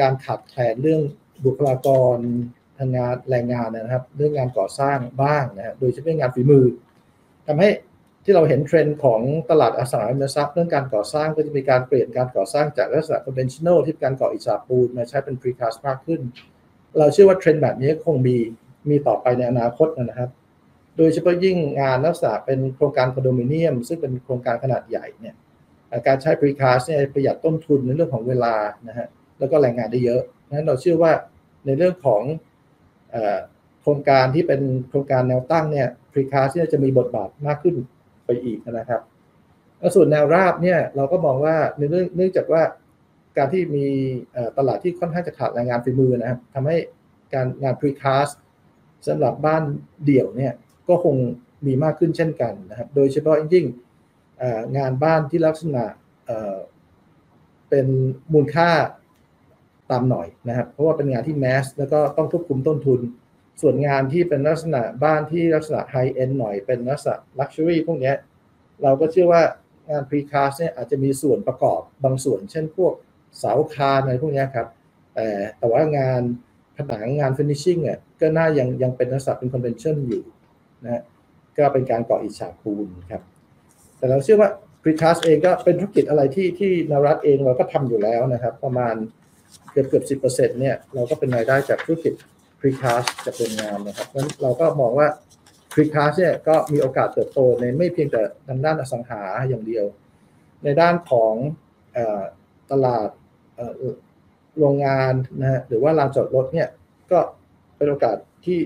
[0.00, 1.02] การขาดแคลนเรื่อง
[1.44, 2.18] บุคลากร
[2.78, 6.64] ทางงานแรงงานนะครับ เรื่องงานก่อสร้างบ้างนะฮะโดยเฉพาะงานฝีมือ
[7.46, 7.70] ทำให้
[8.24, 16.20] ที่เราเห็นเทรนด์ของตลาดอสังหาริมทรัพย์เรื่องการก่อสร้างก็จะมีการเปลี่ยนการก่อสร้างจากลักษณะ conventional ที่การก่ออิฐาปูนมาใช้เป็น precast มากขึ้น
[16.98, 18.36] เราเชื่อว่าเทรนด์แบบนี้คงมี
[18.90, 20.30] มีต่อไปในอนาคตนะครับ
[20.96, 25.34] โดยเฉพาะยิ่งงานลักษณะเป็นโครงการคอนโดมิเนียม ซึ่งเป็นโครงการขนาดใหญ่เนี่ย
[26.06, 28.54] การใช้ precast เนี่ยประหยัดต้นทุนในเรื่องของเวลา
[28.88, 31.12] นะฮะแล้วก็แรงงานได้เยอะนั้นเราเชื่อว่า
[31.66, 32.22] ในเรื่องของ
[33.82, 37.76] โครงการที่เป็นโครงการแนวตั้งเนี่ย precast เนี่ยจะมีบทบาทมากขึ้น
[38.26, 39.02] ไปอีกนะครับ
[39.78, 42.62] แล้วส่วนแนวราบเนี่ยเราก็มองว่าเนื่องเนื่องจากว่า
[43.36, 43.86] การที่มี
[44.56, 46.76] ตลาดที่ค่อนข้างจะขาดแรงงานฝีมือนะครับทำให้
[47.34, 48.34] การงาน precast
[49.06, 49.62] สำหรับบ้าน
[50.04, 50.52] เดี่ยวเนี่ย
[50.88, 51.16] ก็คง
[51.66, 53.66] มีมากขึ้นเช่นกันนะครับ โดยเฉพาะยิ่ง
[54.76, 55.84] งานบ้านที่ลักษณะ
[57.68, 57.86] เป็น
[58.32, 58.70] มูลค่า
[59.90, 63.00] ตามหน่อยนะครับ เพราะว่าเป็นงานที่แมสแล้วก็ต้องควบคุมต้นทุน
[63.60, 68.12] ส่วนงานที่เป็นลักษณะบ้านที่ลักษณะไฮเอ็นหน่อยเป็นลักษณะลักชัวรี่พวกนี้
[68.82, 69.42] เราก็เชื่อว่า
[69.90, 72.92] งาน precast เนี่ยอาจจะมีส่วนประกอบบางส่วน เช่นพวก
[73.38, 74.68] เสาคานอะไรพวกนี้ครับ
[75.14, 75.26] แต่
[75.58, 76.22] แต่ว่างาน
[76.76, 80.22] ผนังงาน finishing เนี่ยก็น่ายังยังเป็นลักษณะเป็น convention อยู่
[80.84, 81.02] นะ
[81.58, 83.22] ก็เป็นการก่ออิฐฉาบปูนครับ
[83.98, 84.50] แต่เราเชื่อว่า
[84.82, 88.94] precast เองก็เป็นธุรกิจอะไรที่ที่นารัฐเองเราก็ทำอยู่แล้วนะครับ ประมาณ
[89.72, 92.14] เกือบเกือบสิบเปอร์เซ็นต์เนี่ยเราก็เป็นรายได้จากธุรกิจ
[92.60, 95.08] precast จากโรงงานนะครับนั้นเราก็มองว่า
[95.72, 99.84] precast เนี่ยก็มีโอกาสเติบโตในไม่เพียงแต่ทางด้านอสังหาอย่างเดียว
[100.64, 101.34] ในด้านของ
[101.96, 101.98] อ
[102.70, 103.08] ตลาด
[104.58, 106.68] โรงงานนะฮะหรือว่าลานจอดรถเนี่ย
[107.12, 107.18] ก็
[107.76, 108.58] เป็นโอกาสที่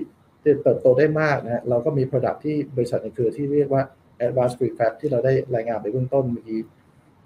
[0.44, 3.82] จะเติบโตได้มากนะฮะเราก็มี Product ที่บริษัทในเครือที่เรียกว่า
[4.26, 6.60] Advanced Prefab ที่เราได้รายงานไปเบื้องต้นเมื่อกี้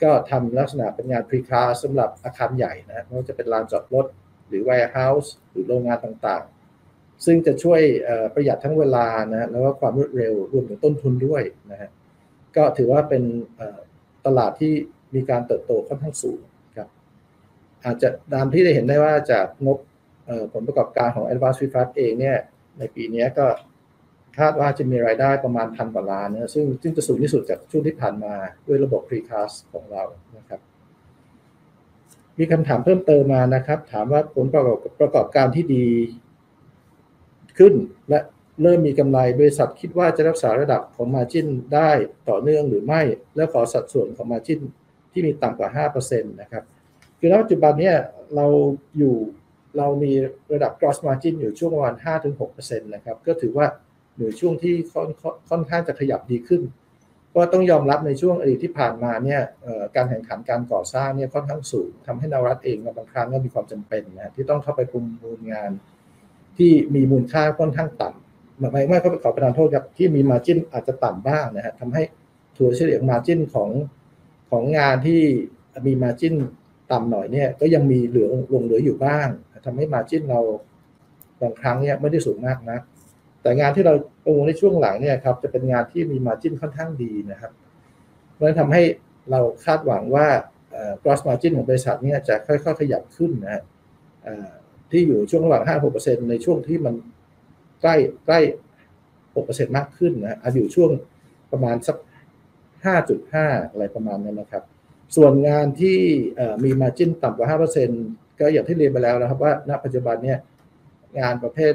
[0.02, 4.06] ก็ทำลักษณะเป็นงาน precast สำหรับอาคารใหญ่นะไม่ว่าจะเป็นลานจอดรถ
[4.48, 7.80] หรือ warehouse หรือโรงงานต่างๆ ซึ่งจะช่วย
[8.35, 11.90] ประหยัดทั้งเวลานะแล้วก็ความรวดเร็วรวมถึงต้นทุนด้วยนะฮะ
[12.56, 13.22] ก็ถือว่าเป็น
[14.26, 14.72] ตลาดที่
[15.14, 16.40] มีการเติบโตค่อนข้างสูง
[16.76, 16.88] ครับ
[17.85, 19.78] อาจจะตามที่ได้เห็นได้ว่าจากงบ
[20.52, 22.38] ผลประกอบการของ Advanced Prefab เองเนี่ย
[22.78, 23.46] ในปีนี้ก็
[24.38, 28.35] คาดว่าจะมีรายได้ประมาณพันกว่าล้านนะซึ่งซึ่งจะสูงที่สุดจากช่วงที่ผ่านมา
[28.66, 30.03] ด้วยระบบ Precast ของเรา
[30.37, 30.61] นะครับ
[32.38, 35.87] มีคำถามเพิ่มเติมมานะครับ ถามว่าผลประกอบประกอบการที่ดี
[37.59, 37.75] ขึ้น
[38.09, 38.18] และ
[38.62, 41.90] เริ่มมีกำไรบริษัทคิดว่าจะรักษาระดับของ Margin ได้
[42.29, 43.03] ต่อเนื่องหรือไม่
[43.37, 44.61] และขอสัดส่วนของ Margin
[45.12, 46.64] ที่มีต่ำกว่า 5%นะครับ
[47.18, 47.96] คือณปัจจุบันเนี่ย
[48.37, 48.46] เรา
[48.99, 49.14] อยู่
[49.79, 50.12] เรามี
[50.53, 51.94] ระดับ gross margin อยู่ช่วงประมาณ
[52.40, 53.66] 5-6%นะครับ ก็ถือว่า
[54.16, 55.09] อยู่ช่วงที่ค่อน
[55.50, 56.62] ค่อนข้างจะขยับดีขึ้น
[57.35, 59.40] ก็ต้องยอมรับในช่วงอดีตที่ผ่านมาเนี่ย
[59.96, 65.70] การแข่งขันการก่อสร้างเนี่ยค่อนข้างสูงทำให้นวรัฐเองบางครั้งก็มีความจำเป็นนะที่ต้องเข้าไปประมูลงาน
[66.59, 72.02] ที่มีมูลค่าค่อนข้างต่ำไม่ไม่เขาไปขอประทานโทษครับที่มีมาจิ้นอาจจะต่ำบ้างนะฮะทำให้
[72.57, 73.70] ถัวเฉลี่ยมาจิ้นของ
[74.50, 75.20] ของงานที่
[75.87, 76.35] มีมาจิ้น
[76.92, 79.29] ต่ำหน่อยเนี่ยก็ยังมีเหลือลงเหลืออยู่บ้าง
[79.66, 80.40] ทำให้มาจิ้นเรา
[81.40, 82.79] บางครั้งเนี่ยไม่ได้สูงมากนะ
[83.46, 87.52] แต่งานที่เราประมูลในช่วงหลังเนี่ยครับจะเป็นงานที่มีมาจิ้นค่อนข้างดีนะครับ
[88.32, 88.82] เพราะฉะนั้นทำให้
[89.30, 90.26] เราคาดหวังว่า
[91.02, 93.62] gross margin ของบริษัทเนี่ยจะค่อยๆ ขยับขึ้นนะ
[94.90, 95.62] ที่อยู่ช่วงระหว่าง
[95.96, 96.94] 5-6%ในช่วงที่มัน
[97.82, 98.40] ใกล้ใกล้
[99.09, 100.90] 6%มากขึ้นนะอาจอยู่ช่วง
[101.52, 101.96] ประมาณสัก
[102.85, 104.62] 5.5 อะไรประมาณนั้นนะครับ
[105.16, 105.98] ส่วนงานที่
[106.64, 107.59] มี margin ต่ำกว่า
[107.98, 110.38] 5%ก็อย่างที่เรียนไปแล้วนะครับว่าณปัจจุบันเนี่ย
[111.20, 111.74] งานประเภท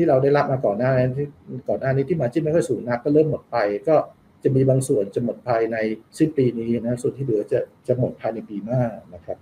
[0.00, 1.28] ที่เราได้รับมาก่อนหน้านี้ที่
[1.68, 3.56] ก่อนหน้านี้ที่ margin ไม่ค่อยสูงนักก็เริ่มหมดไป
[3.88, 3.96] ก็
[4.42, 5.76] จะมีบางส่วนจะหมดภายใน
[6.18, 7.58] สิ้นปีนี้นะส่วนที่เหลือจะ
[7.88, 8.82] จะหมดภายในปีหน้า
[9.14, 9.38] นะครับ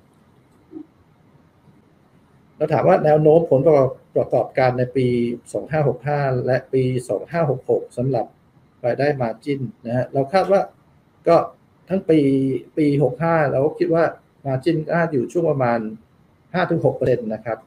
[2.56, 5.06] เราถามว่าแนวโน้มผลประกอบประกอบการในปี
[5.76, 6.82] 2565 และปี
[7.40, 8.26] 2566 สำหรับ
[8.84, 10.60] รายได้มาจินนะฮะเราคาดว่า
[11.28, 11.36] ก็
[11.88, 12.18] ทั้งปี
[12.78, 12.86] ปี
[13.20, 14.04] 65 เราก็คิดว่า
[14.46, 15.80] มาจินน่าอยู่ช่วงประมาณ
[16.54, 17.58] 5-6%นะครับ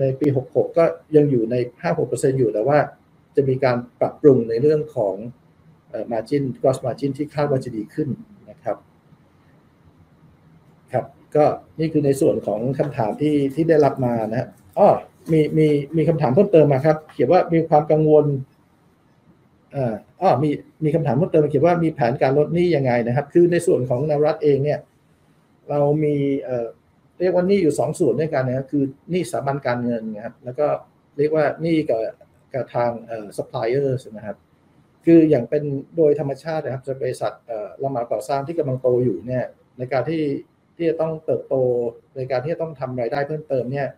[0.00, 0.84] ในปี 66 ก็
[1.16, 1.54] ยังอยู่ใน
[1.98, 2.78] 5-6%อยู่แต่ว่า
[3.36, 5.14] จะมีการปรับปรุงในเรื่องของ
[5.90, 8.08] เอ่อ margin gross margin ที่คาดว่าจะดีขึ้น
[8.50, 8.76] นะครับ
[10.92, 11.04] ครับ
[11.36, 11.44] ก็
[11.78, 14.88] นี่คือในส่วนของคำถามที่ที่ได้รับมานะฮะอ๋อ
[15.32, 18.24] มีมีมีคำถามเพิ่มเติมมาครับ เขียนว่ามีความกังวล
[19.76, 20.50] อ่าอ๋อมี
[20.84, 24.78] มีคำถามเพิ่มเติมเขียนว่ามีแผนการลดหนี้ยังไงนะครับ คือในส่วนของนรัฐเองเนี่ย
[25.70, 26.66] เรามีเอ่อ
[27.20, 30.66] เรียกว่านี้อยู่สองส่วนด้วยกันนะครับคือนี้สถาบันการเงินนะครับแล้วก็
[31.18, 32.00] เรียกว่านี้กับ
[32.54, 34.36] กับทางเอ่อ suppliers นะครับ
[35.04, 35.62] คืออย่างเป็น
[35.96, 39.44] โดยธรรมชาตินะครับจะบริษัทเอ่อรับเหมาก่อสร้างที่กำลังโตอยู่เนี่ย
[39.78, 40.22] ในการที่
[40.76, 41.54] ที่จะต้องเติบโต
[42.16, 43.88] ในการที่จะต้องทำรายได้เพิ่มเติมเนี่ย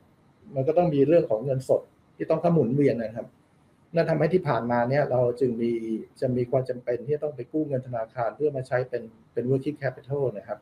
[0.54, 1.82] มันก็ต้องมีเรื่องของเงินสด
[2.16, 3.26] ที่ต้องขมุนเวียนนะครับ
[3.94, 5.70] นั่นทำให้ที่ผ่านมาเนี่ยเราจึงมี
[6.20, 10.58] จะมีความจำเป็นที่ต้องไปกู้เงินธนาคารเพื่อมาใช้เป็นเป็น working capital นะครับ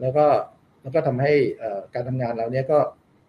[0.00, 0.26] แล้วก็
[0.84, 1.32] แล้วก็ทำให้
[1.94, 2.78] การทำงานเราเนี่ยก็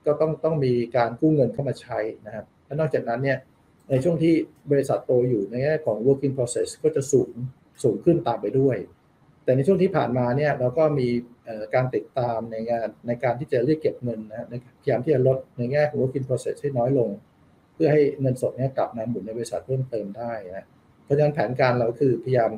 [0.06, 3.38] ก็ต้องต้องมีการกู้เงินเข้ามาใช้นะครับและนอกจากนั้นเนี่ย
[3.90, 4.34] ในช่วงที่
[4.72, 7.30] บริษัทโตอยู่ในแง่ของ working process ก็จะสูง
[7.84, 8.78] สูงขึ้นตามไปด้วย
[9.44, 11.08] แต่ในช่วงที่ผ่านมาเนี่ยเราก็มี
[11.76, 14.48] การติดตามในงานในการที่จะเรียกเก็บเงินนะ
[14.82, 17.10] พยายามที่จะลดในแง่ของ working process ให้น้อยลง
[17.74, 20.68] เพื่อให้เงินสดเนี่ยกลับมาหมุนในบริษัทเพิ่มเติมได้นะ
[21.04, 22.52] เพราะฉะนั้นแผนการเราคือพยายาม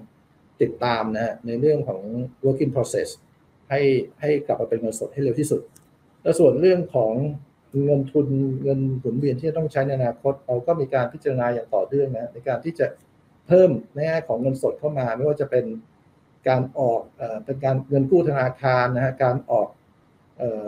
[0.61, 2.01] ติดตามนะฮะในเรื่องของ
[2.45, 3.09] working process
[3.69, 3.81] ให้
[4.21, 5.61] ให้กลับมาเป็นเงินสดให้เร็วที่สุด
[6.23, 7.13] แล้วส่วนเรื่องของ
[7.85, 8.27] เงินทุน
[8.63, 12.85] เงินหมุนเวียนที่จะต้องใช้ในอนาคต เราก็มีการพิจารณาอย่างต่อเนื่องนะในการที่จะ
[13.47, 15.65] เพิ่มในแง่ของเงินสดเข้ามา ไม่ว่าจะเป็น
[16.47, 19.67] การออกเอ่อเป็นการเงินกู้ธนาคารนะฮะการออก
[20.37, 20.67] เอ่อ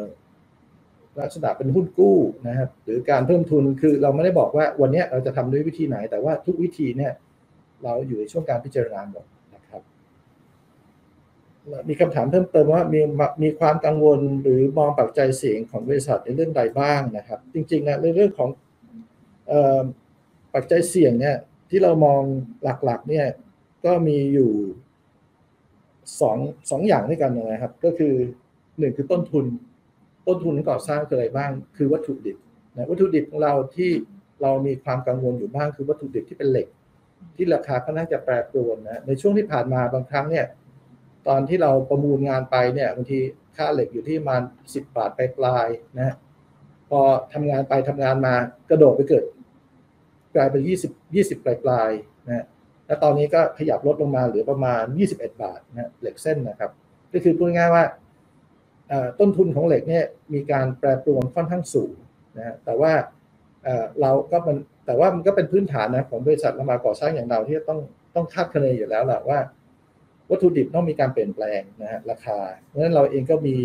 [1.19, 7.13] ลักษณะเป็นหุ้นกู้นะครับหรือการเพิ่มทุนคือเราไม่ได้บอกว่าวันนี้เราจะทำด้วยวิธีไหน แต่ว่าทุกวิธีเนี่ย
[7.83, 9.25] เราอยู่ในช่วงการพิจารณาหมด
[11.89, 13.01] มีคำถามเพิ่มเติมว่ามี
[13.43, 18.49] มีความกังวลหรือมองปัจจัยเสี่ยงของบริษัทในเรื่องใดบ้างนะครับ จริงๆนะในเรื่องของ
[19.51, 19.53] อ
[20.53, 21.37] ปัจจัยเสี่ยงเนี่ย
[21.69, 22.21] ที่เรามอง
[22.63, 23.25] หลักๆเนี่ย
[23.85, 24.51] ก็มีอยู่
[26.21, 26.37] สอง
[26.71, 28.13] สองอย่างด้วยกันนะครับ ก็คือ
[28.79, 29.45] หนึ่งคือต้นทุน
[30.27, 32.37] ต้นทุนก่อสร้างคืออะไรบ้าง คือวัตถุดิบ
[32.75, 33.91] นะวัตถุดิบของเราที่
[34.41, 36.67] เรามีความกังวลอยู่บ้างคือวัตถุดิบที่เป็นเหล็ก
[37.35, 40.45] ที่ราคาค่อนข้าจะแปรปรวนนะในช่วงที่ผ่านมาบางครั้งเนี่ย
[41.27, 43.19] ตอนที่เราประมูลงานไปเนี่ยบางที
[43.57, 44.41] ค่าเหล็กอยู่ที่ประมาณ
[44.73, 46.15] สิบบาทปลายๆนะ
[46.89, 46.99] พอ
[47.33, 48.35] ทำงานไปทำงานมา
[48.69, 49.23] กระโดดไปเกิด
[50.35, 52.45] กลายเป็นยี่สิบยี่สิบปลายๆนะ
[52.85, 56.71] แล้วตอนนี้ก็ขยับลดลงมาเหลือประมาณ 21 บาทนะเหล็กเส้นนะครับ
[57.13, 57.83] ก็คือพูดง่ายว่า
[59.19, 61.93] ต้นทุนของเหล็กเนี่ยมีการแปรปรวนค่อนข้างสูง
[62.37, 62.93] นะแต่ว่า
[64.01, 67.79] เราก็มันแต่ว่ามันก็เป็นพื้นฐานนะของบริษัทละมาก่อสร้างอย่างเราที่ต้อง
[68.15, 69.39] ต้องคาดคะเนอยู่แล้วแหละว่า
[70.29, 73.55] วัตถุดิบต้องมีการเปลี่ยนแปลงนะฮะราคา เพราะฉะนั้นเราเองก็มี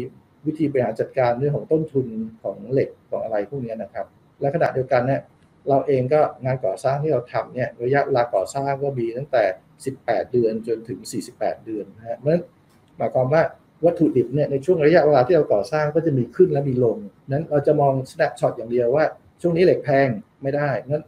[0.46, 2.06] วิธีบริหารจัดการเรื่องของต้นทุน
[2.42, 4.06] ของเหล็กของอะไรพวกนี้นะครับ
[4.40, 5.20] และขณะเดียวกันเนี่ย
[5.68, 9.44] เราเองก็งานก่อสร้างที่เราทำเนี่ยระยะเวลาก่อสร้างก็มีตั้งแต่
[9.88, 10.98] 18 เดือนจนถึง
[11.32, 12.42] 48 เดือนนะฮะเพราะฉะนั้น
[12.96, 13.42] หมายความว่า
[13.84, 16.96] วัตถุดิบเนี่ยในช่วงระยะเวลาที่เราก่อสร้างก็จะมีขึ้นและมีลง
[17.28, 19.04] นั้นเราจะมอง snapshot อย่างเดียวว่า
[19.40, 20.08] ช่วงนี้เหล็กแพง
[20.42, 21.04] ไม่ได้นั้น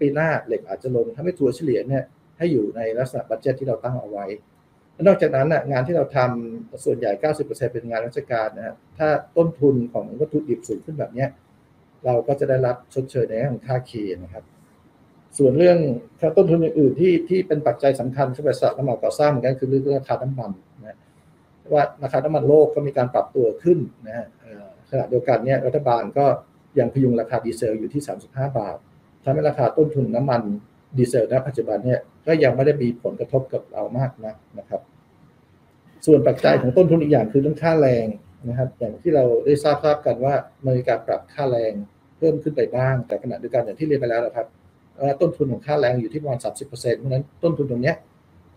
[0.00, 2.04] ปีหน้าเหล็กอาจจะลงถ้าไม่ถัวเฉลี่ยเนี่ย
[2.38, 4.26] ให้อยู่ในลักษณะบัตเจ็ตที่เราตั้งเอาไว้
[5.06, 7.10] นอกจากนั้นงานที่เราทำส่วนใหญ่
[7.42, 11.26] 90%เป็นงานราชการนะฮะถ้าต้นทุนของวัตถุดิบสูงขึ้นแบบนี้
[12.04, 14.44] เราก็จะได้รับชดเชยในเรื่องของค่าเคนะครับ
[15.38, 15.78] ส่วนเรื่อง
[16.20, 20.98] ค่าต้นทุนอื่นๆที่ที่เป็นปัจจัยสำคัญสำหรับบริษัทน้ำมันก่อสร้างเหมือนกันคือเรื่องราคาน้ำมันนะ
[21.72, 24.26] ว่าราคาน้ำมันโลกก็มีการปรับตัวขึ้นนะฮะ
[24.90, 26.26] ขณะเดียวกันเนี่ยรัฐบาลก็
[26.78, 28.76] ยังพยุงราคาดีเซลอยู่ที่ 35 บาท
[29.24, 30.42] ทำให้ราคาต้นทุนน้ำมัน
[30.96, 34.80] ดีเซลณปัจจุบันเนี่ยก็ยังไม่ได้มีผลกระทบกับเรามากนะนะครับ
[36.06, 38.06] ส่วนปัจจัยของต้นทุนอีกอย่างคือเรื่องค่าแรง
[38.48, 41.72] นะครับ อย่างที่เราได้ทราบทราบกันว่ามีการปรับค่าแรง
[42.16, 44.46] เพิ่มขึ้นไปบ้าง แต่ขณะเดียวกันอย่างที่เรียนไปแล้วนะครับ
[45.20, 47.92] ต้นทุนของค่าแรงอยู่ที่ประมาณ 30%เพราะฉะนั้นต้นทุนตรงนี้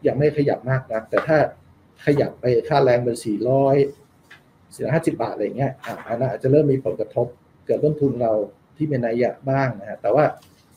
[0.07, 1.37] ยังไม่ขยับมากนะแต่ถ้า
[2.05, 3.25] ขยับไปค่าแรงเป็น 400
[4.75, 5.71] 450 บาทอะไรเงี้ย
[6.07, 7.27] อันนั้นอาจจะเริ่มมีผลกระทบ
[7.65, 8.31] เกิดต้นทุนเรา
[8.77, 10.25] ที่เป็นนัยยะบ้างนะฮะแต่ว่า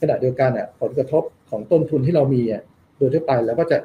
[0.01, 1.23] ขณะเดียวกันอะผลกระทบ
[1.55, 2.63] ของต้นทุนที่เรามีอะ
[2.99, 3.79] โดยทั่วไปเราก็จะ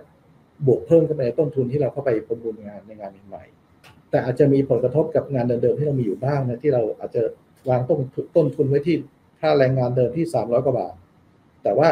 [0.68, 7.22] บวกเพิ่มขึ้นไปในต้นทุนที่เราเข้าไปประมูลงานในงานใหม่ๆแต่อาจจะมีผลกระทบกับงานเดิมๆที่เรามีอยู่บ้างนะที่เราอาจจะ
[7.70, 8.00] วางต้น
[8.36, 8.96] ต้นทุนไว้ที่
[9.40, 10.94] ค่าแรงงานเดิมที่300กว่าบาท
[11.64, 11.88] แต่ว่า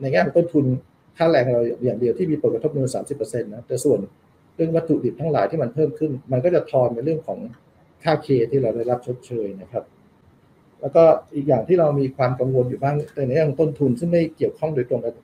[0.00, 0.64] ในแง่ของต้นทุน
[1.18, 3.98] ค่าแรงเราอย่างเดียวที่มีผลกระทบเงินสามสิบเปอร์เซ็นต์นะแต่ส่วน
[4.56, 7.38] เรื่องวัตถุดิบทั้งหลายที่มันเพิ่มขึ้น มันก็จะทอนในเรื่องของ
[8.04, 9.84] ค่าเคที่เราได้รับชดเชยนะครับ
[10.80, 12.94] แล้วก็อีกอย่างที่เรามีความกังวลอยู่บ้าง
[13.26, 15.14] ในเรื่องต้นทุนซึ่งไม่เกี่ยวข้องโดยตรงกับ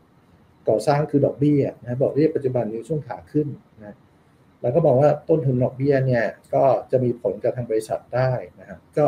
[0.69, 3.97] ก่อสร้างคือดอกเบี้ยนะดอกเบี้ยปัจจุบันในช่วงขาขึ้นนะ
[4.62, 9.07] แล้วก็บอกว่าต้นทุนดอกเบี้ยเนี่ยก็จะมีผลกับทางบริษัทได้นะครับก็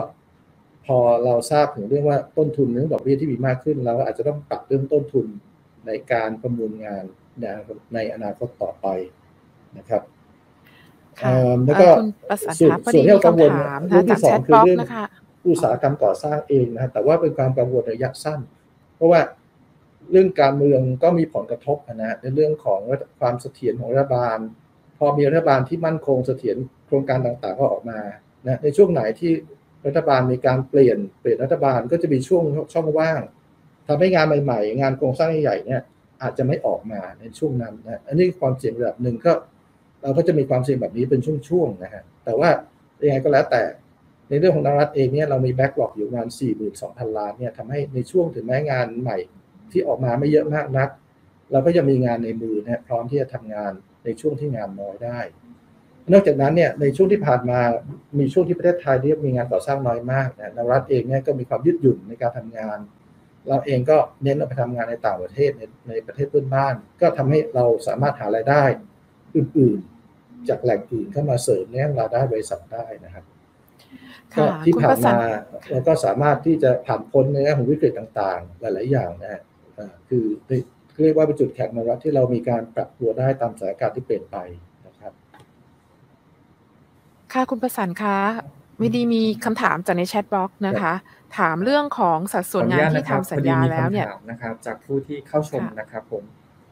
[0.87, 5.26] พอเราทราบถึงเรื่องว่าต้นทุนเรื่องดอกเบี้ยที่มีมากขึ้น เราอาจจะต้องปรับเรื่องต้นทุน
[5.87, 7.04] ในการประมูลงาน
[7.94, 8.87] ในอนาคตต่อไป
[9.78, 10.02] นะครับ
[11.66, 11.88] แล้วก็
[12.59, 13.52] ส่วนส่วนที่เรากังวล
[13.88, 14.78] เรื่องที่สองคือเรื่อง
[15.48, 18.40] อุตสาหกรรมก่อสร้างเองนะแต่ว่าเป็นความกังวลระยะสั้น
[18.96, 19.20] เพราะว่า
[20.11, 22.80] เรื่องการเมืองก็มีผลกระทบนะในเรื่องของ
[23.20, 24.38] ความเสถียรของรัฐบาล
[24.98, 26.56] พอมีรัฐบาลที่มั่นคงเสถียร
[26.87, 28.00] โครงการต่างๆก็ออกมา
[28.46, 29.32] นะในช่วงไหนที่
[29.87, 33.20] รัฐบาลมีการเปลี่ยนเปลี่ยนรัฐบาลก็จะมีช่วงช่องว่าง
[33.88, 35.82] ทำให้งานใหม่ ๆ งานโครงสร้างใหญ่ๆเนี่ย
[36.22, 39.32] อาจจะไม่ออกมาในช่วงนั้นนะอันนี้ความเสี่ยงระดับหนึ่งก็
[40.02, 42.50] เราก็จะมีความเสี่ยงแบบนี้เป็นช่วงๆนะฮะแต่ว่า
[43.06, 43.62] ยังไงก็แล้วแต่
[44.28, 46.28] ในเรื่องของนรัฐเองเนี่ยเรามีแบ็กหลอกอยู่ประมาณ
[46.72, 49.18] 42,000 ล้านเนี่ยทำให้ในช่วงถึงแม้งานใหม่
[49.72, 50.88] ที่ออกมาไม่เยอะมากนัก
[51.52, 53.72] เราก็จะมีงานในมือนะพร้อมที่จะทำงาน
[54.04, 55.20] ในช่วงที่งานน้อยได้
[56.12, 57.60] นอกจากนั้นเนี่ยในช่วงที่ผ่านมา
[58.18, 62.78] มีช่วงที่ประเทศไทยที่มีงานก่อสร้างน้อยมากนะนรัฐเองเนี่ยก็มีความยืดหยุ่นในการทำงาน
[63.48, 68.64] เราเองก็เน้นเอาไปทำงานในต่างประเทศในในประเทศเพื่อนบ้าน ก็ทำให้เราสามารถหารายได้
[69.36, 73.24] อื่นๆ จากแหล่งอื่นเข้ามาเสริมในรายได้บริษัทได้นะครับ
[74.39, 75.16] ก็ที่ผ่านมา
[75.70, 79.43] เราก็สามารถที่จะผ่านพ้นในเรื่องของวิกฤตต่างๆ หลาย ๆ อย่างนะฮะ
[80.09, 80.24] คือ
[81.03, 84.37] เรียกว่าเป็นจุดแข็งของรัฐที่เรามีการปรับตัวได้ตามสถานการณ์ที่เปลี่ยนไป
[87.32, 88.16] ค่ะคุณประสานคะ
[88.82, 90.95] วิดีมีคำถามจากในแชทบ็อกนะคะ
[91.39, 96.24] ถามเรื่องของสัดส่วนงานที่ทำสัญญาแล้วเนี่ยนะครับ จากผู้ที่เข้าชมนะครับผม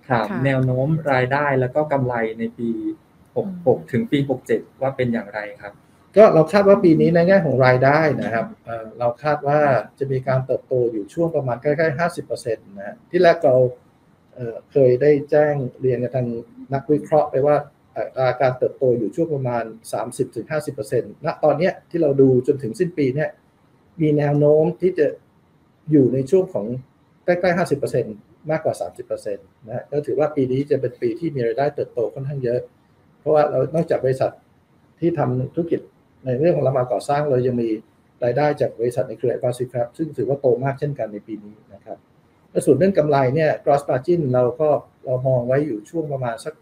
[0.09, 2.71] ถามแนวโน้มรายได้แล้วก็กำไรในปี
[3.31, 4.19] 66 ถึงปี
[4.51, 5.73] 67 ว่าเป็นอย่างไรครับ
[6.17, 8.47] ก็เราคาดว่าปีนี้ในแง่ของรายได้นะครับ
[8.99, 9.61] เราคาดว่า
[9.99, 13.57] จะมีการเติบโตอยู่ช่วงประมาณใกล้ๆ50%นะที่แรกเรา
[14.73, 16.29] เคยได้แจ้งเรียนกับทาง
[16.75, 17.57] นักวิเคราะห์ไปว่า
[17.97, 19.65] อัตราการเติบโตอยู่ช่วงประมาณ
[20.45, 23.31] 30-50%ณตอนเนี้ที่เราดูจนถึงสิ้นปีเนี่ย
[24.01, 25.07] มีแนวโน้มที่จะ
[25.91, 26.67] อยู่ในช่วงของ
[27.25, 27.59] ใกล้ๆ
[28.01, 28.75] 50%มากกว่า
[29.17, 32.61] 30%นะฮะก็ถือว่าปีนี้จะเป็นปีที่มีรายได้เติบโตค่อนข้างเยอะ
[33.19, 34.33] เพราะว่าเรานอกจากบริษัท
[35.01, 35.81] ที่ทำธุรกิจ
[36.25, 37.70] ในเรื่องของรับมาก่อสร้างเรายังมี
[38.25, 41.99] รายได้จากบริษัทในเครือ Pacific ครับซึ่งถือว่าโตมากเช่นกันในปีนี้นะครับ
[42.51, 44.68] และส่วนเรื่องกำไรเนี่ย gross margin เราก็
[45.05, 46.55] เรามองไว้อยู่ช่วงประมาณสัก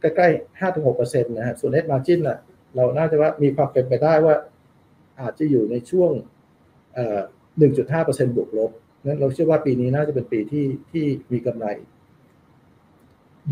[0.00, 2.38] ใกล้ๆ 5-6%นะฮะ ส่วน net margin น่ะ
[2.76, 4.34] เราน่าจะว่ามีความเป็นไปได้ว่า
[5.20, 6.10] อาจจะอยู่ในช่วง
[7.62, 8.70] 1.5%บวกลบ
[9.04, 11.66] นั้นเราเชื่อว่าปีนี้น่าจะเป็นปีที่ที่มีกำไร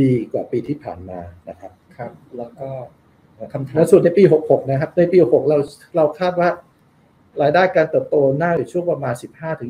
[0.03, 2.69] ดีกว่าปีที่ผ่านมานะครับ ครับ แล้วก็
[3.53, 5.59] คำถามและส่วนในปี 66 นะครับ ในปี 66 เรา
[5.97, 6.49] เราคาดว่า
[7.43, 9.15] รายได้การเติบโตน่าอยู่ช่วงประมาณ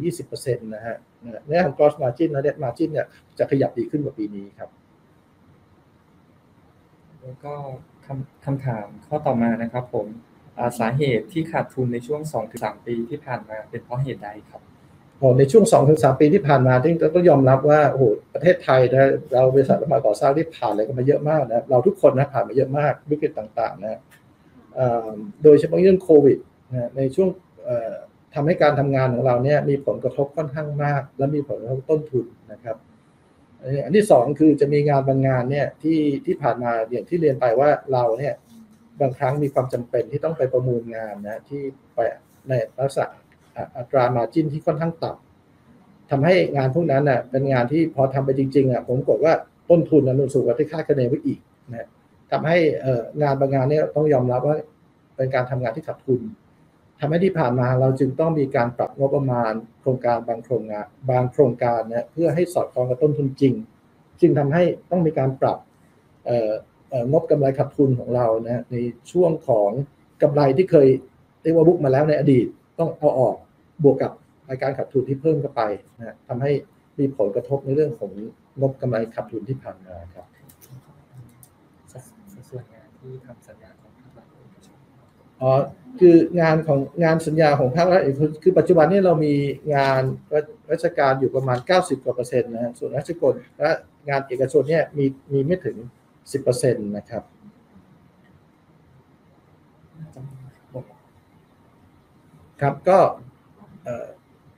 [0.05, 0.97] 15-20%นะฮะ
[1.47, 3.07] ในของ gross margin และ net margin เนี่ย
[3.39, 4.71] จะขยับดีขึ้นกว่าปีนี้ครับ
[7.23, 7.55] แล้วก็
[8.07, 10.07] คำคำถามข้อต่อมานะครับผม
[10.59, 12.21] อ่าสาเหตุที่ขาดทุนในช่วง
[12.55, 14.74] 2-3 ปีที่ผ่านมาเป็นเพราะเหตุใดครับโอ้
[15.39, 18.05] ในช่วง 2-3 ปีที่ผ่านมาที่ก็ยอมรับว่าโอ้โห
[18.35, 24.01] ประเทศไทยนะเราบริษัทรับเหมาก่อสร้างที่ผ่านอะไรกันมาเยอะมากนะเราทุกคนนะผ่านมาเยอะมากวิกฤตต่างๆนะ
[25.43, 26.39] โดยเฉพาะเรื่องโควิด
[26.73, 27.29] นะในช่วง
[27.65, 27.93] เอ่อ
[28.35, 32.77] ทำให้การทำงานของเราเนี่ยมีผลกระทบค่อนข้างมาก และมีผลกระทบต้นทุนนะครับ
[33.85, 38.35] อันที่สองคือจะมีงานบางงานเนี่ยที่ที่ผ่านมาอย่างที่เรียนไปว่าเราเนี่ย
[39.01, 41.63] บางครั้งมีความจำเป็นที่ต้องไปประมูลงานนะที่
[41.95, 41.99] ไป
[42.49, 43.07] ในลักษณะ
[43.77, 49.35] อัตรามาจินที่ค่อนข้างต่ำทำให้งานพวกนั้นน่ะเป็นงานที่พอทำไปจริงๆอะผมกดว่า
[49.71, 51.41] ต้นทุนนั้นสูงกว่าที่คาดคะเนไว้อีก
[51.75, 51.89] นะ
[52.31, 52.57] ทำให้
[53.23, 54.57] งานบางงานเนี่ยต้องยอมรับว่า
[55.17, 56.21] เป็นการทำงานที่ขาดทุน
[57.01, 63.55] ทำให้ที่ผ่านมาเราจึงต้องมีการปรับงบประมาณ โครงการบางโครงงานบางโครงการเนี่ยเพื่อให้สอดคล้องกับต้นทุนจริง
[64.21, 65.59] จึงทำให้ต้องมีการปรับ
[66.27, 66.53] เอ่อ
[66.91, 68.77] เอ่องบกำไรขาดทุนของเรานะใน
[69.13, 69.71] ช่วงของ
[70.23, 70.89] กำไรที่เคย
[71.43, 72.47] เรียกว่าบุกมาแล้วในอดีต
[72.79, 73.37] ต้องเอาออก
[73.83, 74.13] บวกกับ
[74.49, 75.63] รายการขาดทุนที่เพิ่มเข้าไป
[75.99, 76.53] นะทำให้
[76.99, 78.11] มีผลกระทบในเรื่องของ
[78.61, 80.27] งบกำไรขาดทุนที่ผ่านมาครับ
[81.93, 82.03] สัด
[82.33, 84.77] สัดส่วนงานที่ทำสัญญาของภาครัฐเอกชน
[85.43, 85.51] อ๋อ
[86.01, 89.35] คืองานของงานสัญญาของภาครัฐเอกชนคือปัจจุบันนี้เรามี
[89.75, 90.03] งาน
[90.73, 93.71] ราชการอยู่ประมาณ 90กว่าเปอร์เซ็นต์นะฮะส่วนราชการและ
[94.09, 95.77] งานเอกชนเนี่ยมีมีไม่ถึง
[96.11, 97.23] 10เปอร์เซ็นต์นะครับ
[100.71, 100.85] หมด
[102.61, 103.33] ครับก็เอ่อ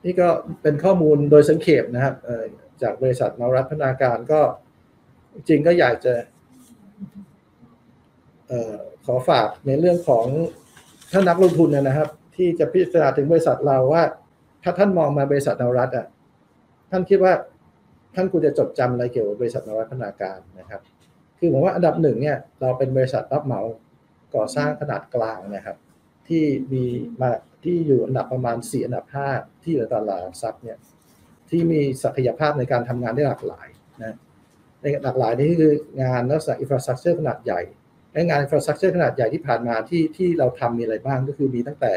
[0.05, 0.29] นี่ก็
[0.62, 2.14] เป็นข้อมูลโดยสังเขปนะครับ
[2.83, 4.41] จากบริษัทนรัฐพัฒนาการก็
[5.49, 6.14] จริงก็อยากจะ
[8.51, 8.74] ออ
[9.07, 10.27] ขอฝากในเรื่องของ
[11.12, 14.03] ถ้านักลงทุนเนี่ยนะครับ ที่จะพิจารณาถึงบริษัทเราว่า
[14.62, 16.07] ถ้าท่านมองมาบริษัทนวรัตน์อะ
[16.91, 17.33] ท่านคิดว่า
[18.14, 20.81] ท่านควรจะจดจำอะไรเกี่ยวกับบริษัทนวรัตน์พัฒนาการนะครับ
[21.39, 23.61] คือผมว่าอันดับหนึ่งเนี่ยเราเป็นบริษัทรับเหมา
[24.35, 25.77] ก่อสร้างขนาดกลางนะครับ
[26.29, 26.85] ที่มี
[27.20, 27.31] มา
[27.67, 29.05] ที่อยู่อันดับประมาณ 4 อันดับ
[29.35, 30.79] 5 ที่อยู่ในตลาดหลักทรัพย์เนี่ย
[31.51, 33.69] ที่มีศักยภาพในการทำงานได้หลากหลาย
[34.03, 34.17] นะ
[34.81, 37.61] ในหลากหลายนี่คืองานลักษณะ infrastructure ขนาดใหญ่
[38.12, 41.93] และงาน infrastructure ขนาดใหญ่ที่ผ่านมาที่ที่เราทำมีอะไรบ้างก็คือมีตั้งแต่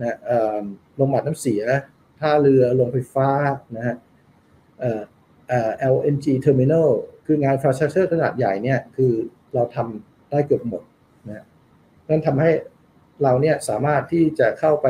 [0.00, 0.62] นะเอ่อ
[0.96, 1.62] โรงบำบัดน้ำเสีย
[2.20, 3.28] ท่าเรือโรงไฟฟ้า
[3.76, 3.96] นะฮะ
[4.80, 5.02] เอ่อ
[5.48, 6.88] เอ่อ LNG terminal
[7.26, 9.12] คืองาน infrastructure ขนาดใหญ่เนี่ย คือ
[9.54, 10.82] เราทำได้เกือบหมด
[11.28, 11.44] นะ
[12.08, 12.50] นั่นทำให้
[13.22, 14.86] เราเนี่ยสามารถที่จะเข้าไป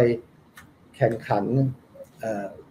[0.97, 1.45] แข่งขัน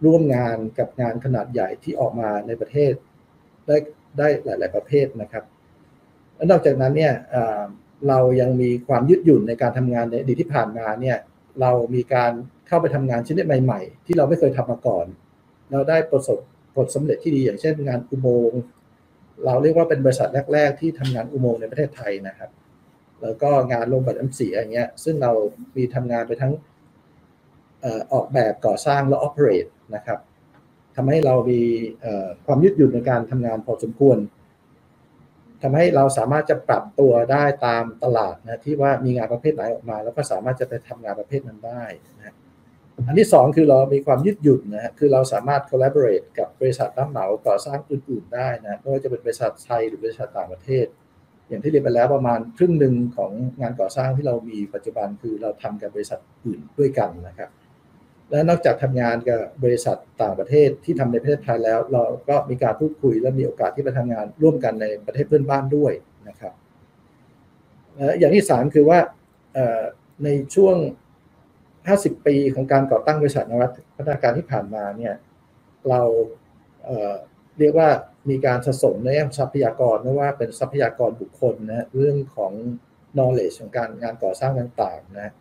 [0.04, 2.92] ร่วมงานกับงานขนาดใหญ่ที่ออกมาในประเทศ
[3.66, 3.76] ได้
[4.18, 5.44] ได้หลาย ๆ ประเภทนะครับ
[6.36, 7.14] และนอกจากนั้นเนี่ย
[8.08, 11.18] เรายังมีความยืดหยุ่นในการทำงานในอดีตที่ผ่านมาเนี่ย
[11.60, 12.32] เรามีการ
[12.68, 15.06] เข้าไปทำงานชนิดใหม่ ๆ ที่เราไม่เคยทำมาก่อน
[15.70, 16.38] เราได้ประสบ
[16.74, 18.60] ผลสำเร็จที่ดีอย่างเช่นงานอุโมงค์
[19.44, 22.50] เราเรียกว่าเป็นบริษัทแรก ๆ ที่ทำงานอุโมงค์ในประเทศไทยนะครับ
[23.22, 25.32] แล้วก็งานลงบัตรน้ำเสียอย่างเงี้ยซึ่งเรา
[25.76, 26.52] มีทำงานไปทั้ง
[28.12, 30.18] ออกแบบก่อสร้างและ operate นะครับ
[30.96, 31.60] ทำให้เรามี
[32.46, 34.18] ความยืดหยุ่นในการทำงานพอสมควร
[35.62, 41.84] ทำให้เราสามารถจะปรับตัวได้ตามตลาดนะที่ว่ามีงานประเภทไหนออกมา แล้วก็สามารถจะไปทำงานประเภทนั้นได้
[42.18, 42.34] นะ
[43.06, 50.86] อันที่สองคือเรามีความยืดหยุ่นนะฮะคือเราสามารถ collaborate กับบริษัทรับเหมาก่อสร้างอื่นๆได้นะไม่ว่าจะเป็นบริษัทไทยหรือบริษัทต่างประเทศ
[51.50, 57.50] อย่างที่เรียนไปแล้วประมาณครึ่งหนึ่งของงานก่อสร้างที่เรามีปัจจุบันคือเราทำกับบริษัทอื่นด้วยกันนะครับ
[58.30, 65.92] และนอกจากทำงานกับบริษัทต่างประเทศที่ทำในประเทศไทยแล้ว เราก็มีการพูดคุยและมีโอกาสที่ไปทำงานร่วมกันในประเทศเพื่อนบ้านด้วย
[66.28, 66.54] นะครับ
[67.96, 68.98] และอย่างที่สามคือว่า
[70.24, 70.76] ในช่วง
[71.50, 75.14] 50 ปีของการก่อตั้งบริษัทนวัตพัฒนาการที่ผ่านมาเนี่ย
[75.88, 76.02] เรา
[77.58, 77.90] เรียกว่า
[78.28, 82.52] มีการสะสมในทรัพยากรไม่ว่าเป็นทรัพยากรบุคคลนะเรื่องของ
[83.16, 85.32] knowledge ของการงานก่อสร้างต่างๆนะ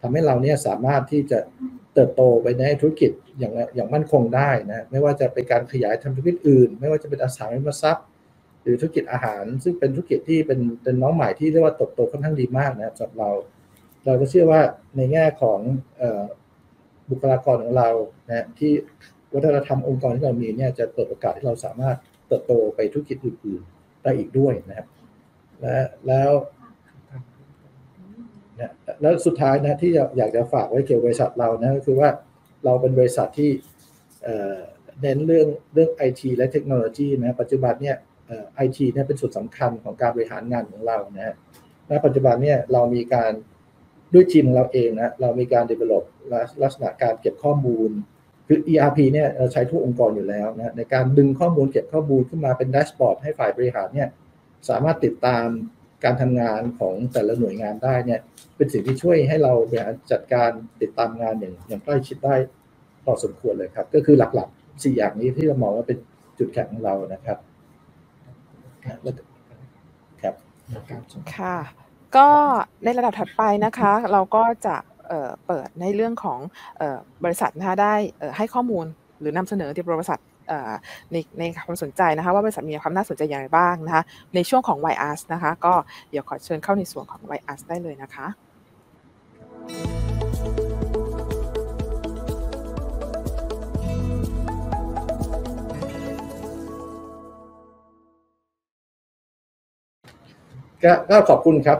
[0.00, 1.38] ทำให้เราเนี่ยสามารถที่จะ
[1.94, 8.06] เติบโตไปในธุรกิจอย่างอย่างมั่นคงได้นะไม่ว่าจะเป็นการขยายทำธุรกิจอื่น ไม่ว่าจะเป็นอสังหาริมทรัพย์
[8.62, 13.30] หรือธุรกิจอาหาร ซึ่งเป็นธุรกิจที่เป็นเป็นน้องใหม่ที่เรียกว่าเติบโตค่อนข้างดีมากนะครับสำหรับเรา
[14.04, 14.60] เราก็เชื่อว่า
[14.96, 15.60] ในแง่ของ
[17.10, 17.88] บุคลากรของเรา
[18.28, 18.72] นะที่
[19.34, 21.96] วัฒนธรรมองค์กรที่เรามีเนี่ยจะเปิดโอกาสที่เราสามารถ
[22.28, 24.86] เติบโตไปธุรกิจอื่นๆได้อีกด้วยนะครับ
[25.60, 25.76] และ
[26.06, 26.30] แล้ว
[28.60, 32.10] นะแล้วสุดท้ายนะที่อยากจะฝากไว้เกี่ยวกับบริษัทเรานะก็คือว่า
[32.64, 33.50] เราเป็นบริษัทที่
[35.02, 37.96] เน้นเรื่องเรื่องไอทีและเทคโนโลยีนะปัจจุบันเนี่ย
[38.54, 41.34] ไอทีเนี่ยเป็นส่วนสำคัญของการบริหารงานของเรานะฮะ
[41.90, 43.32] ณปัจจุบันเนี่ยเรามีการ
[44.14, 46.04] ด้วยทีมเราเองนะเรามีการ develop
[46.62, 47.90] ลักษณะการเก็บข้อมูล
[48.48, 54.08] คือ ERP เนี่ยใช้ทุกองค์กรอยู่แล้วนะในการดึงข้อมูลเก็บข้อมูลขึ้นมาเป็นแดชบอร์ดให้ฝ่ายบริหารเนี่ย
[54.68, 55.46] สามารถติดตาม
[56.04, 58.20] การทำงานของแต่ละหน่วยงานได้เนี่ย
[58.56, 60.50] เป็นสิ่งที่ช่วยให้เราบริหารจัดการ
[60.82, 62.34] ติดตามงานอย่างอย่างใกล้ชิดได้
[63.04, 65.98] พอสมควรเลยครับ ก็คือหลักๆสี่อย่างนี้ที่เรามองว่าเป็น
[66.38, 67.38] จุดแข็งของเรานะครับ
[70.22, 70.34] ครับ
[71.36, 71.56] ค่ะ
[72.16, 72.28] ก็
[72.84, 74.76] ในระดับถัดไปนะคะ เราก็จะ
[75.46, 76.40] เปิดในเรื่องของ
[77.24, 77.94] บริษัทนะคะได้
[78.36, 78.86] ให้ข้อมูล
[79.20, 80.20] หรือนำเสนอที่บริษัท
[81.12, 84.02] ในในความสนใจนะคะว่าบริษัทมีความน่าสนใจอย่างไรบ้างนะคะ
[84.34, 85.74] ในช่วงของ y a s นะคะก็
[86.10, 88.26] เดี๋ยวขอเชิญเข้าในส่วนของ y a s ได้เลยนะคะ
[101.10, 101.78] ก็ขอบคุณครับ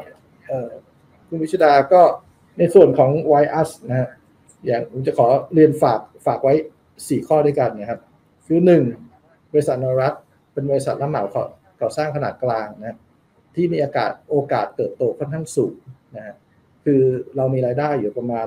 [1.28, 2.02] คุณวิชดาก็
[2.58, 3.10] ในส่วนของ
[3.42, 4.08] y u s นะฮะ
[4.66, 6.54] อย่างผมจะขอเรียนฝากฝากไว้
[6.90, 8.00] 4 ข้อด้วยกันนะครับ
[8.46, 8.82] คือหนึ่ง
[9.52, 10.14] บริษัทนรัฐ
[10.52, 11.24] เป็นบริษัทรับเหมา
[11.80, 12.98] ก่อสร้างขนาดกลางนะ
[13.54, 15.74] ที่มีอากาศโอกาสเติบโตค่อนข้างสูง
[16.16, 16.34] นะฮะ
[16.84, 17.02] คือ
[17.36, 18.46] เรามีรายได้อยู่ประมาณ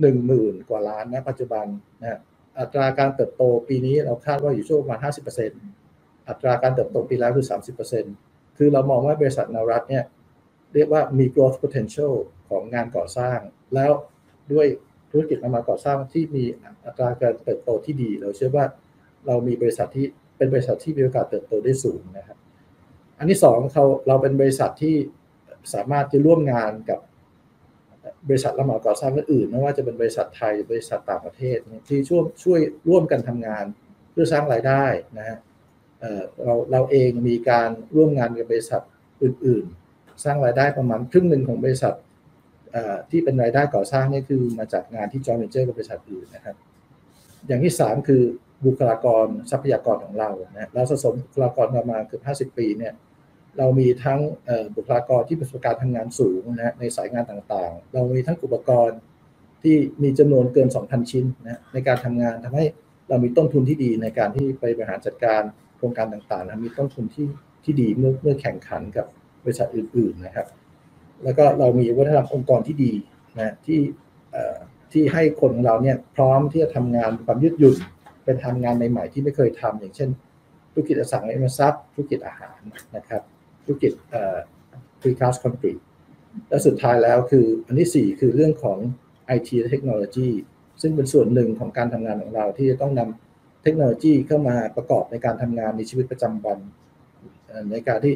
[0.00, 1.66] 1 0,000 กว่าล้านนะปัจจุบัน
[2.00, 2.20] นะ
[2.60, 5.00] อัตราการเติบโตปีนี้เราคาดว่าอยู่ช่วงประมาณ
[5.64, 7.46] 50%อัตราการเติบโตปีแล้วคือ
[8.02, 10.04] 30%คือเรามองว่าบริษัทนรัฐเนี่ย
[10.74, 12.14] เรียกว่ามี growth potential
[12.48, 13.38] ของงานก่อสร้าง
[13.74, 13.92] แล้ว
[14.52, 14.66] ด้วย
[15.10, 16.44] ธุรกิจมาก่อสร้างที่มี
[16.84, 18.64] อัตราการเติบโตที่ดี เราเชื่อว่า
[19.26, 22.38] เรามีบริษัทที่เป็นบริษัทที่มีโอกาสเติบโตได้สูงนะครับ
[23.18, 24.96] อันที่สองเขาเราเป็นบริษัทที่
[25.74, 27.00] สามารถจะร่วมงานกับ
[28.28, 33.64] บริษัทรับเหมาก่อสร้างอื่นไม่ว่าจะเป็นบริษัทไทยบริษัทต่างประเทศที่ช่วยช่วยร่วมกันทำงาน
[34.10, 34.84] เพื่อสร้างรายได้
[35.18, 35.38] นะฮะ
[36.44, 38.82] เราเราเองมีการร่วมงานกับบริษัท
[39.22, 41.94] อื่น ๆ สร้างรายได้ประมาณครึ่งหนึ่งของบริษัท
[43.10, 46.56] ที่เป็นรายได้ก่อสร้างนี่คือมาจากงานที่จอยเวนเจอร์กับบริษัทอื่นนะครับ
[47.46, 48.22] อย่างที่สามคือ
[48.66, 52.92] บุคลากรทรัพยากรของเรานะเราสะสมบุคลากรประมาณเกือบ50 ปีเนี่ย
[53.58, 54.20] เรามีทั้ง
[54.76, 58.98] บุคลากรที่ประสบการณ์ทำงานสูงนะในสายงานต่างๆ เรามีทั้งอุปกรณ์
[59.62, 62.64] ที่มีจำนวนเกิน 2,000 ชิ้นนะในการทำงานทำให้
[63.08, 65.42] เรามีต้นทุนที่ดีในการที่ไปบริหารจัดการ
[65.76, 67.26] โครงการต่างๆนะมีต้นทุนที่
[67.64, 69.06] ที่ดีเมื่อเมื่อแข่งขันกับ
[69.44, 70.46] บริษัทอื่น ๆนะครับ
[71.24, 72.92] แล้วก็เรามีวัฒนธรรมองค์กรที่ดี
[73.38, 73.80] นะที่
[74.92, 77.76] ที่ให้คนของเราเนี่ยพร้อมที่จะทำงานความยืดหยุ่น
[78.24, 80.10] เป็นทำงานใหม่ๆที่ไม่เคยทำอย่างเช่น
[80.72, 82.58] ธุรกิจอสังหาริมทรัพย์ธุรกิจอาหาร
[82.96, 83.22] นะครับ
[83.64, 84.36] ธุรกิจเอ่อ
[85.00, 85.80] precast concrete
[86.48, 88.78] และสุดท้ายแล้วคืออันที่ 4 คือเรื่องของ
[89.36, 90.28] IT และเทคโนโลยี
[90.82, 96.58] ซึ่งเป็นส่วนหนึ่งของการทำงานของเราที่จะต้องนำเทคโนโลยีเข้ามาประกอบในการทำงานในชีวิตประจำวัน
[97.70, 98.14] ในการที่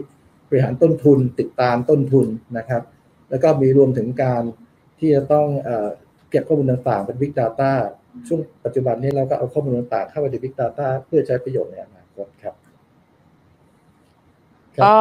[0.51, 2.27] บริหารต้นทุนติดตามต้นทุน
[2.59, 2.83] นะครับ
[3.31, 4.43] แล้วก็มีรวมถึงการ
[4.99, 5.47] ที่จะต้อง
[6.31, 7.73] เก็บข้อมูลต่างๆ เป็น Big Data
[8.29, 12.55] ช่วงปัจจุบันนี้เราก็เอาข้อมูลต่างๆเข้าไปใน Big Data เพื่อใช้ประโยชน์ในอนาคตครับ
[14.83, 14.97] ก็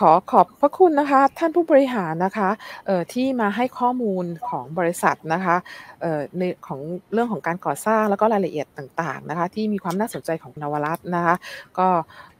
[0.00, 2.48] ขอขอบพระคุณนะคะ ท่านผู้บริหารนะคะ
[2.86, 5.56] เอ่อที่มาให้ข้อมูลของบริษัทนะคะ
[6.00, 6.80] เอ่อในของ
[7.12, 11.34] เรื่องของการก่อสร้างแล้วก็รายละเอียดต่างๆนะคะ ที่มีความน่าสนใจของนวรัตน์นะคะ
[11.78, 11.88] ก็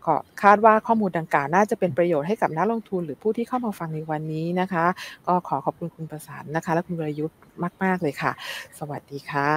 [0.06, 4.84] ขอคาดว่าข้อมูลดังกล่าวน่าจะเป็นประโยชน์ให้กับนักลงทุนหรือผู้ที่เข้ามาฟังในวันนี้นะคะ
[5.26, 7.38] ก็ขอขอบคุณคุณประสานนะคะ และคุณวรยุทธ์
[7.82, 8.32] มาก ๆ เลยค่ะ
[8.78, 9.48] สวัสดีค่ะ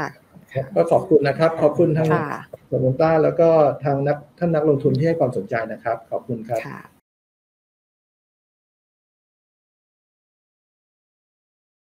[0.75, 2.07] ก็ขอบคุณนะครับ ขอบคุณทาง
[2.71, 3.49] สมุนต้าแล้วก็
[3.83, 6.92] ทางนักท่านนักลงทุนที่ให้ความสนใจนะครับ ขอบคุณครับ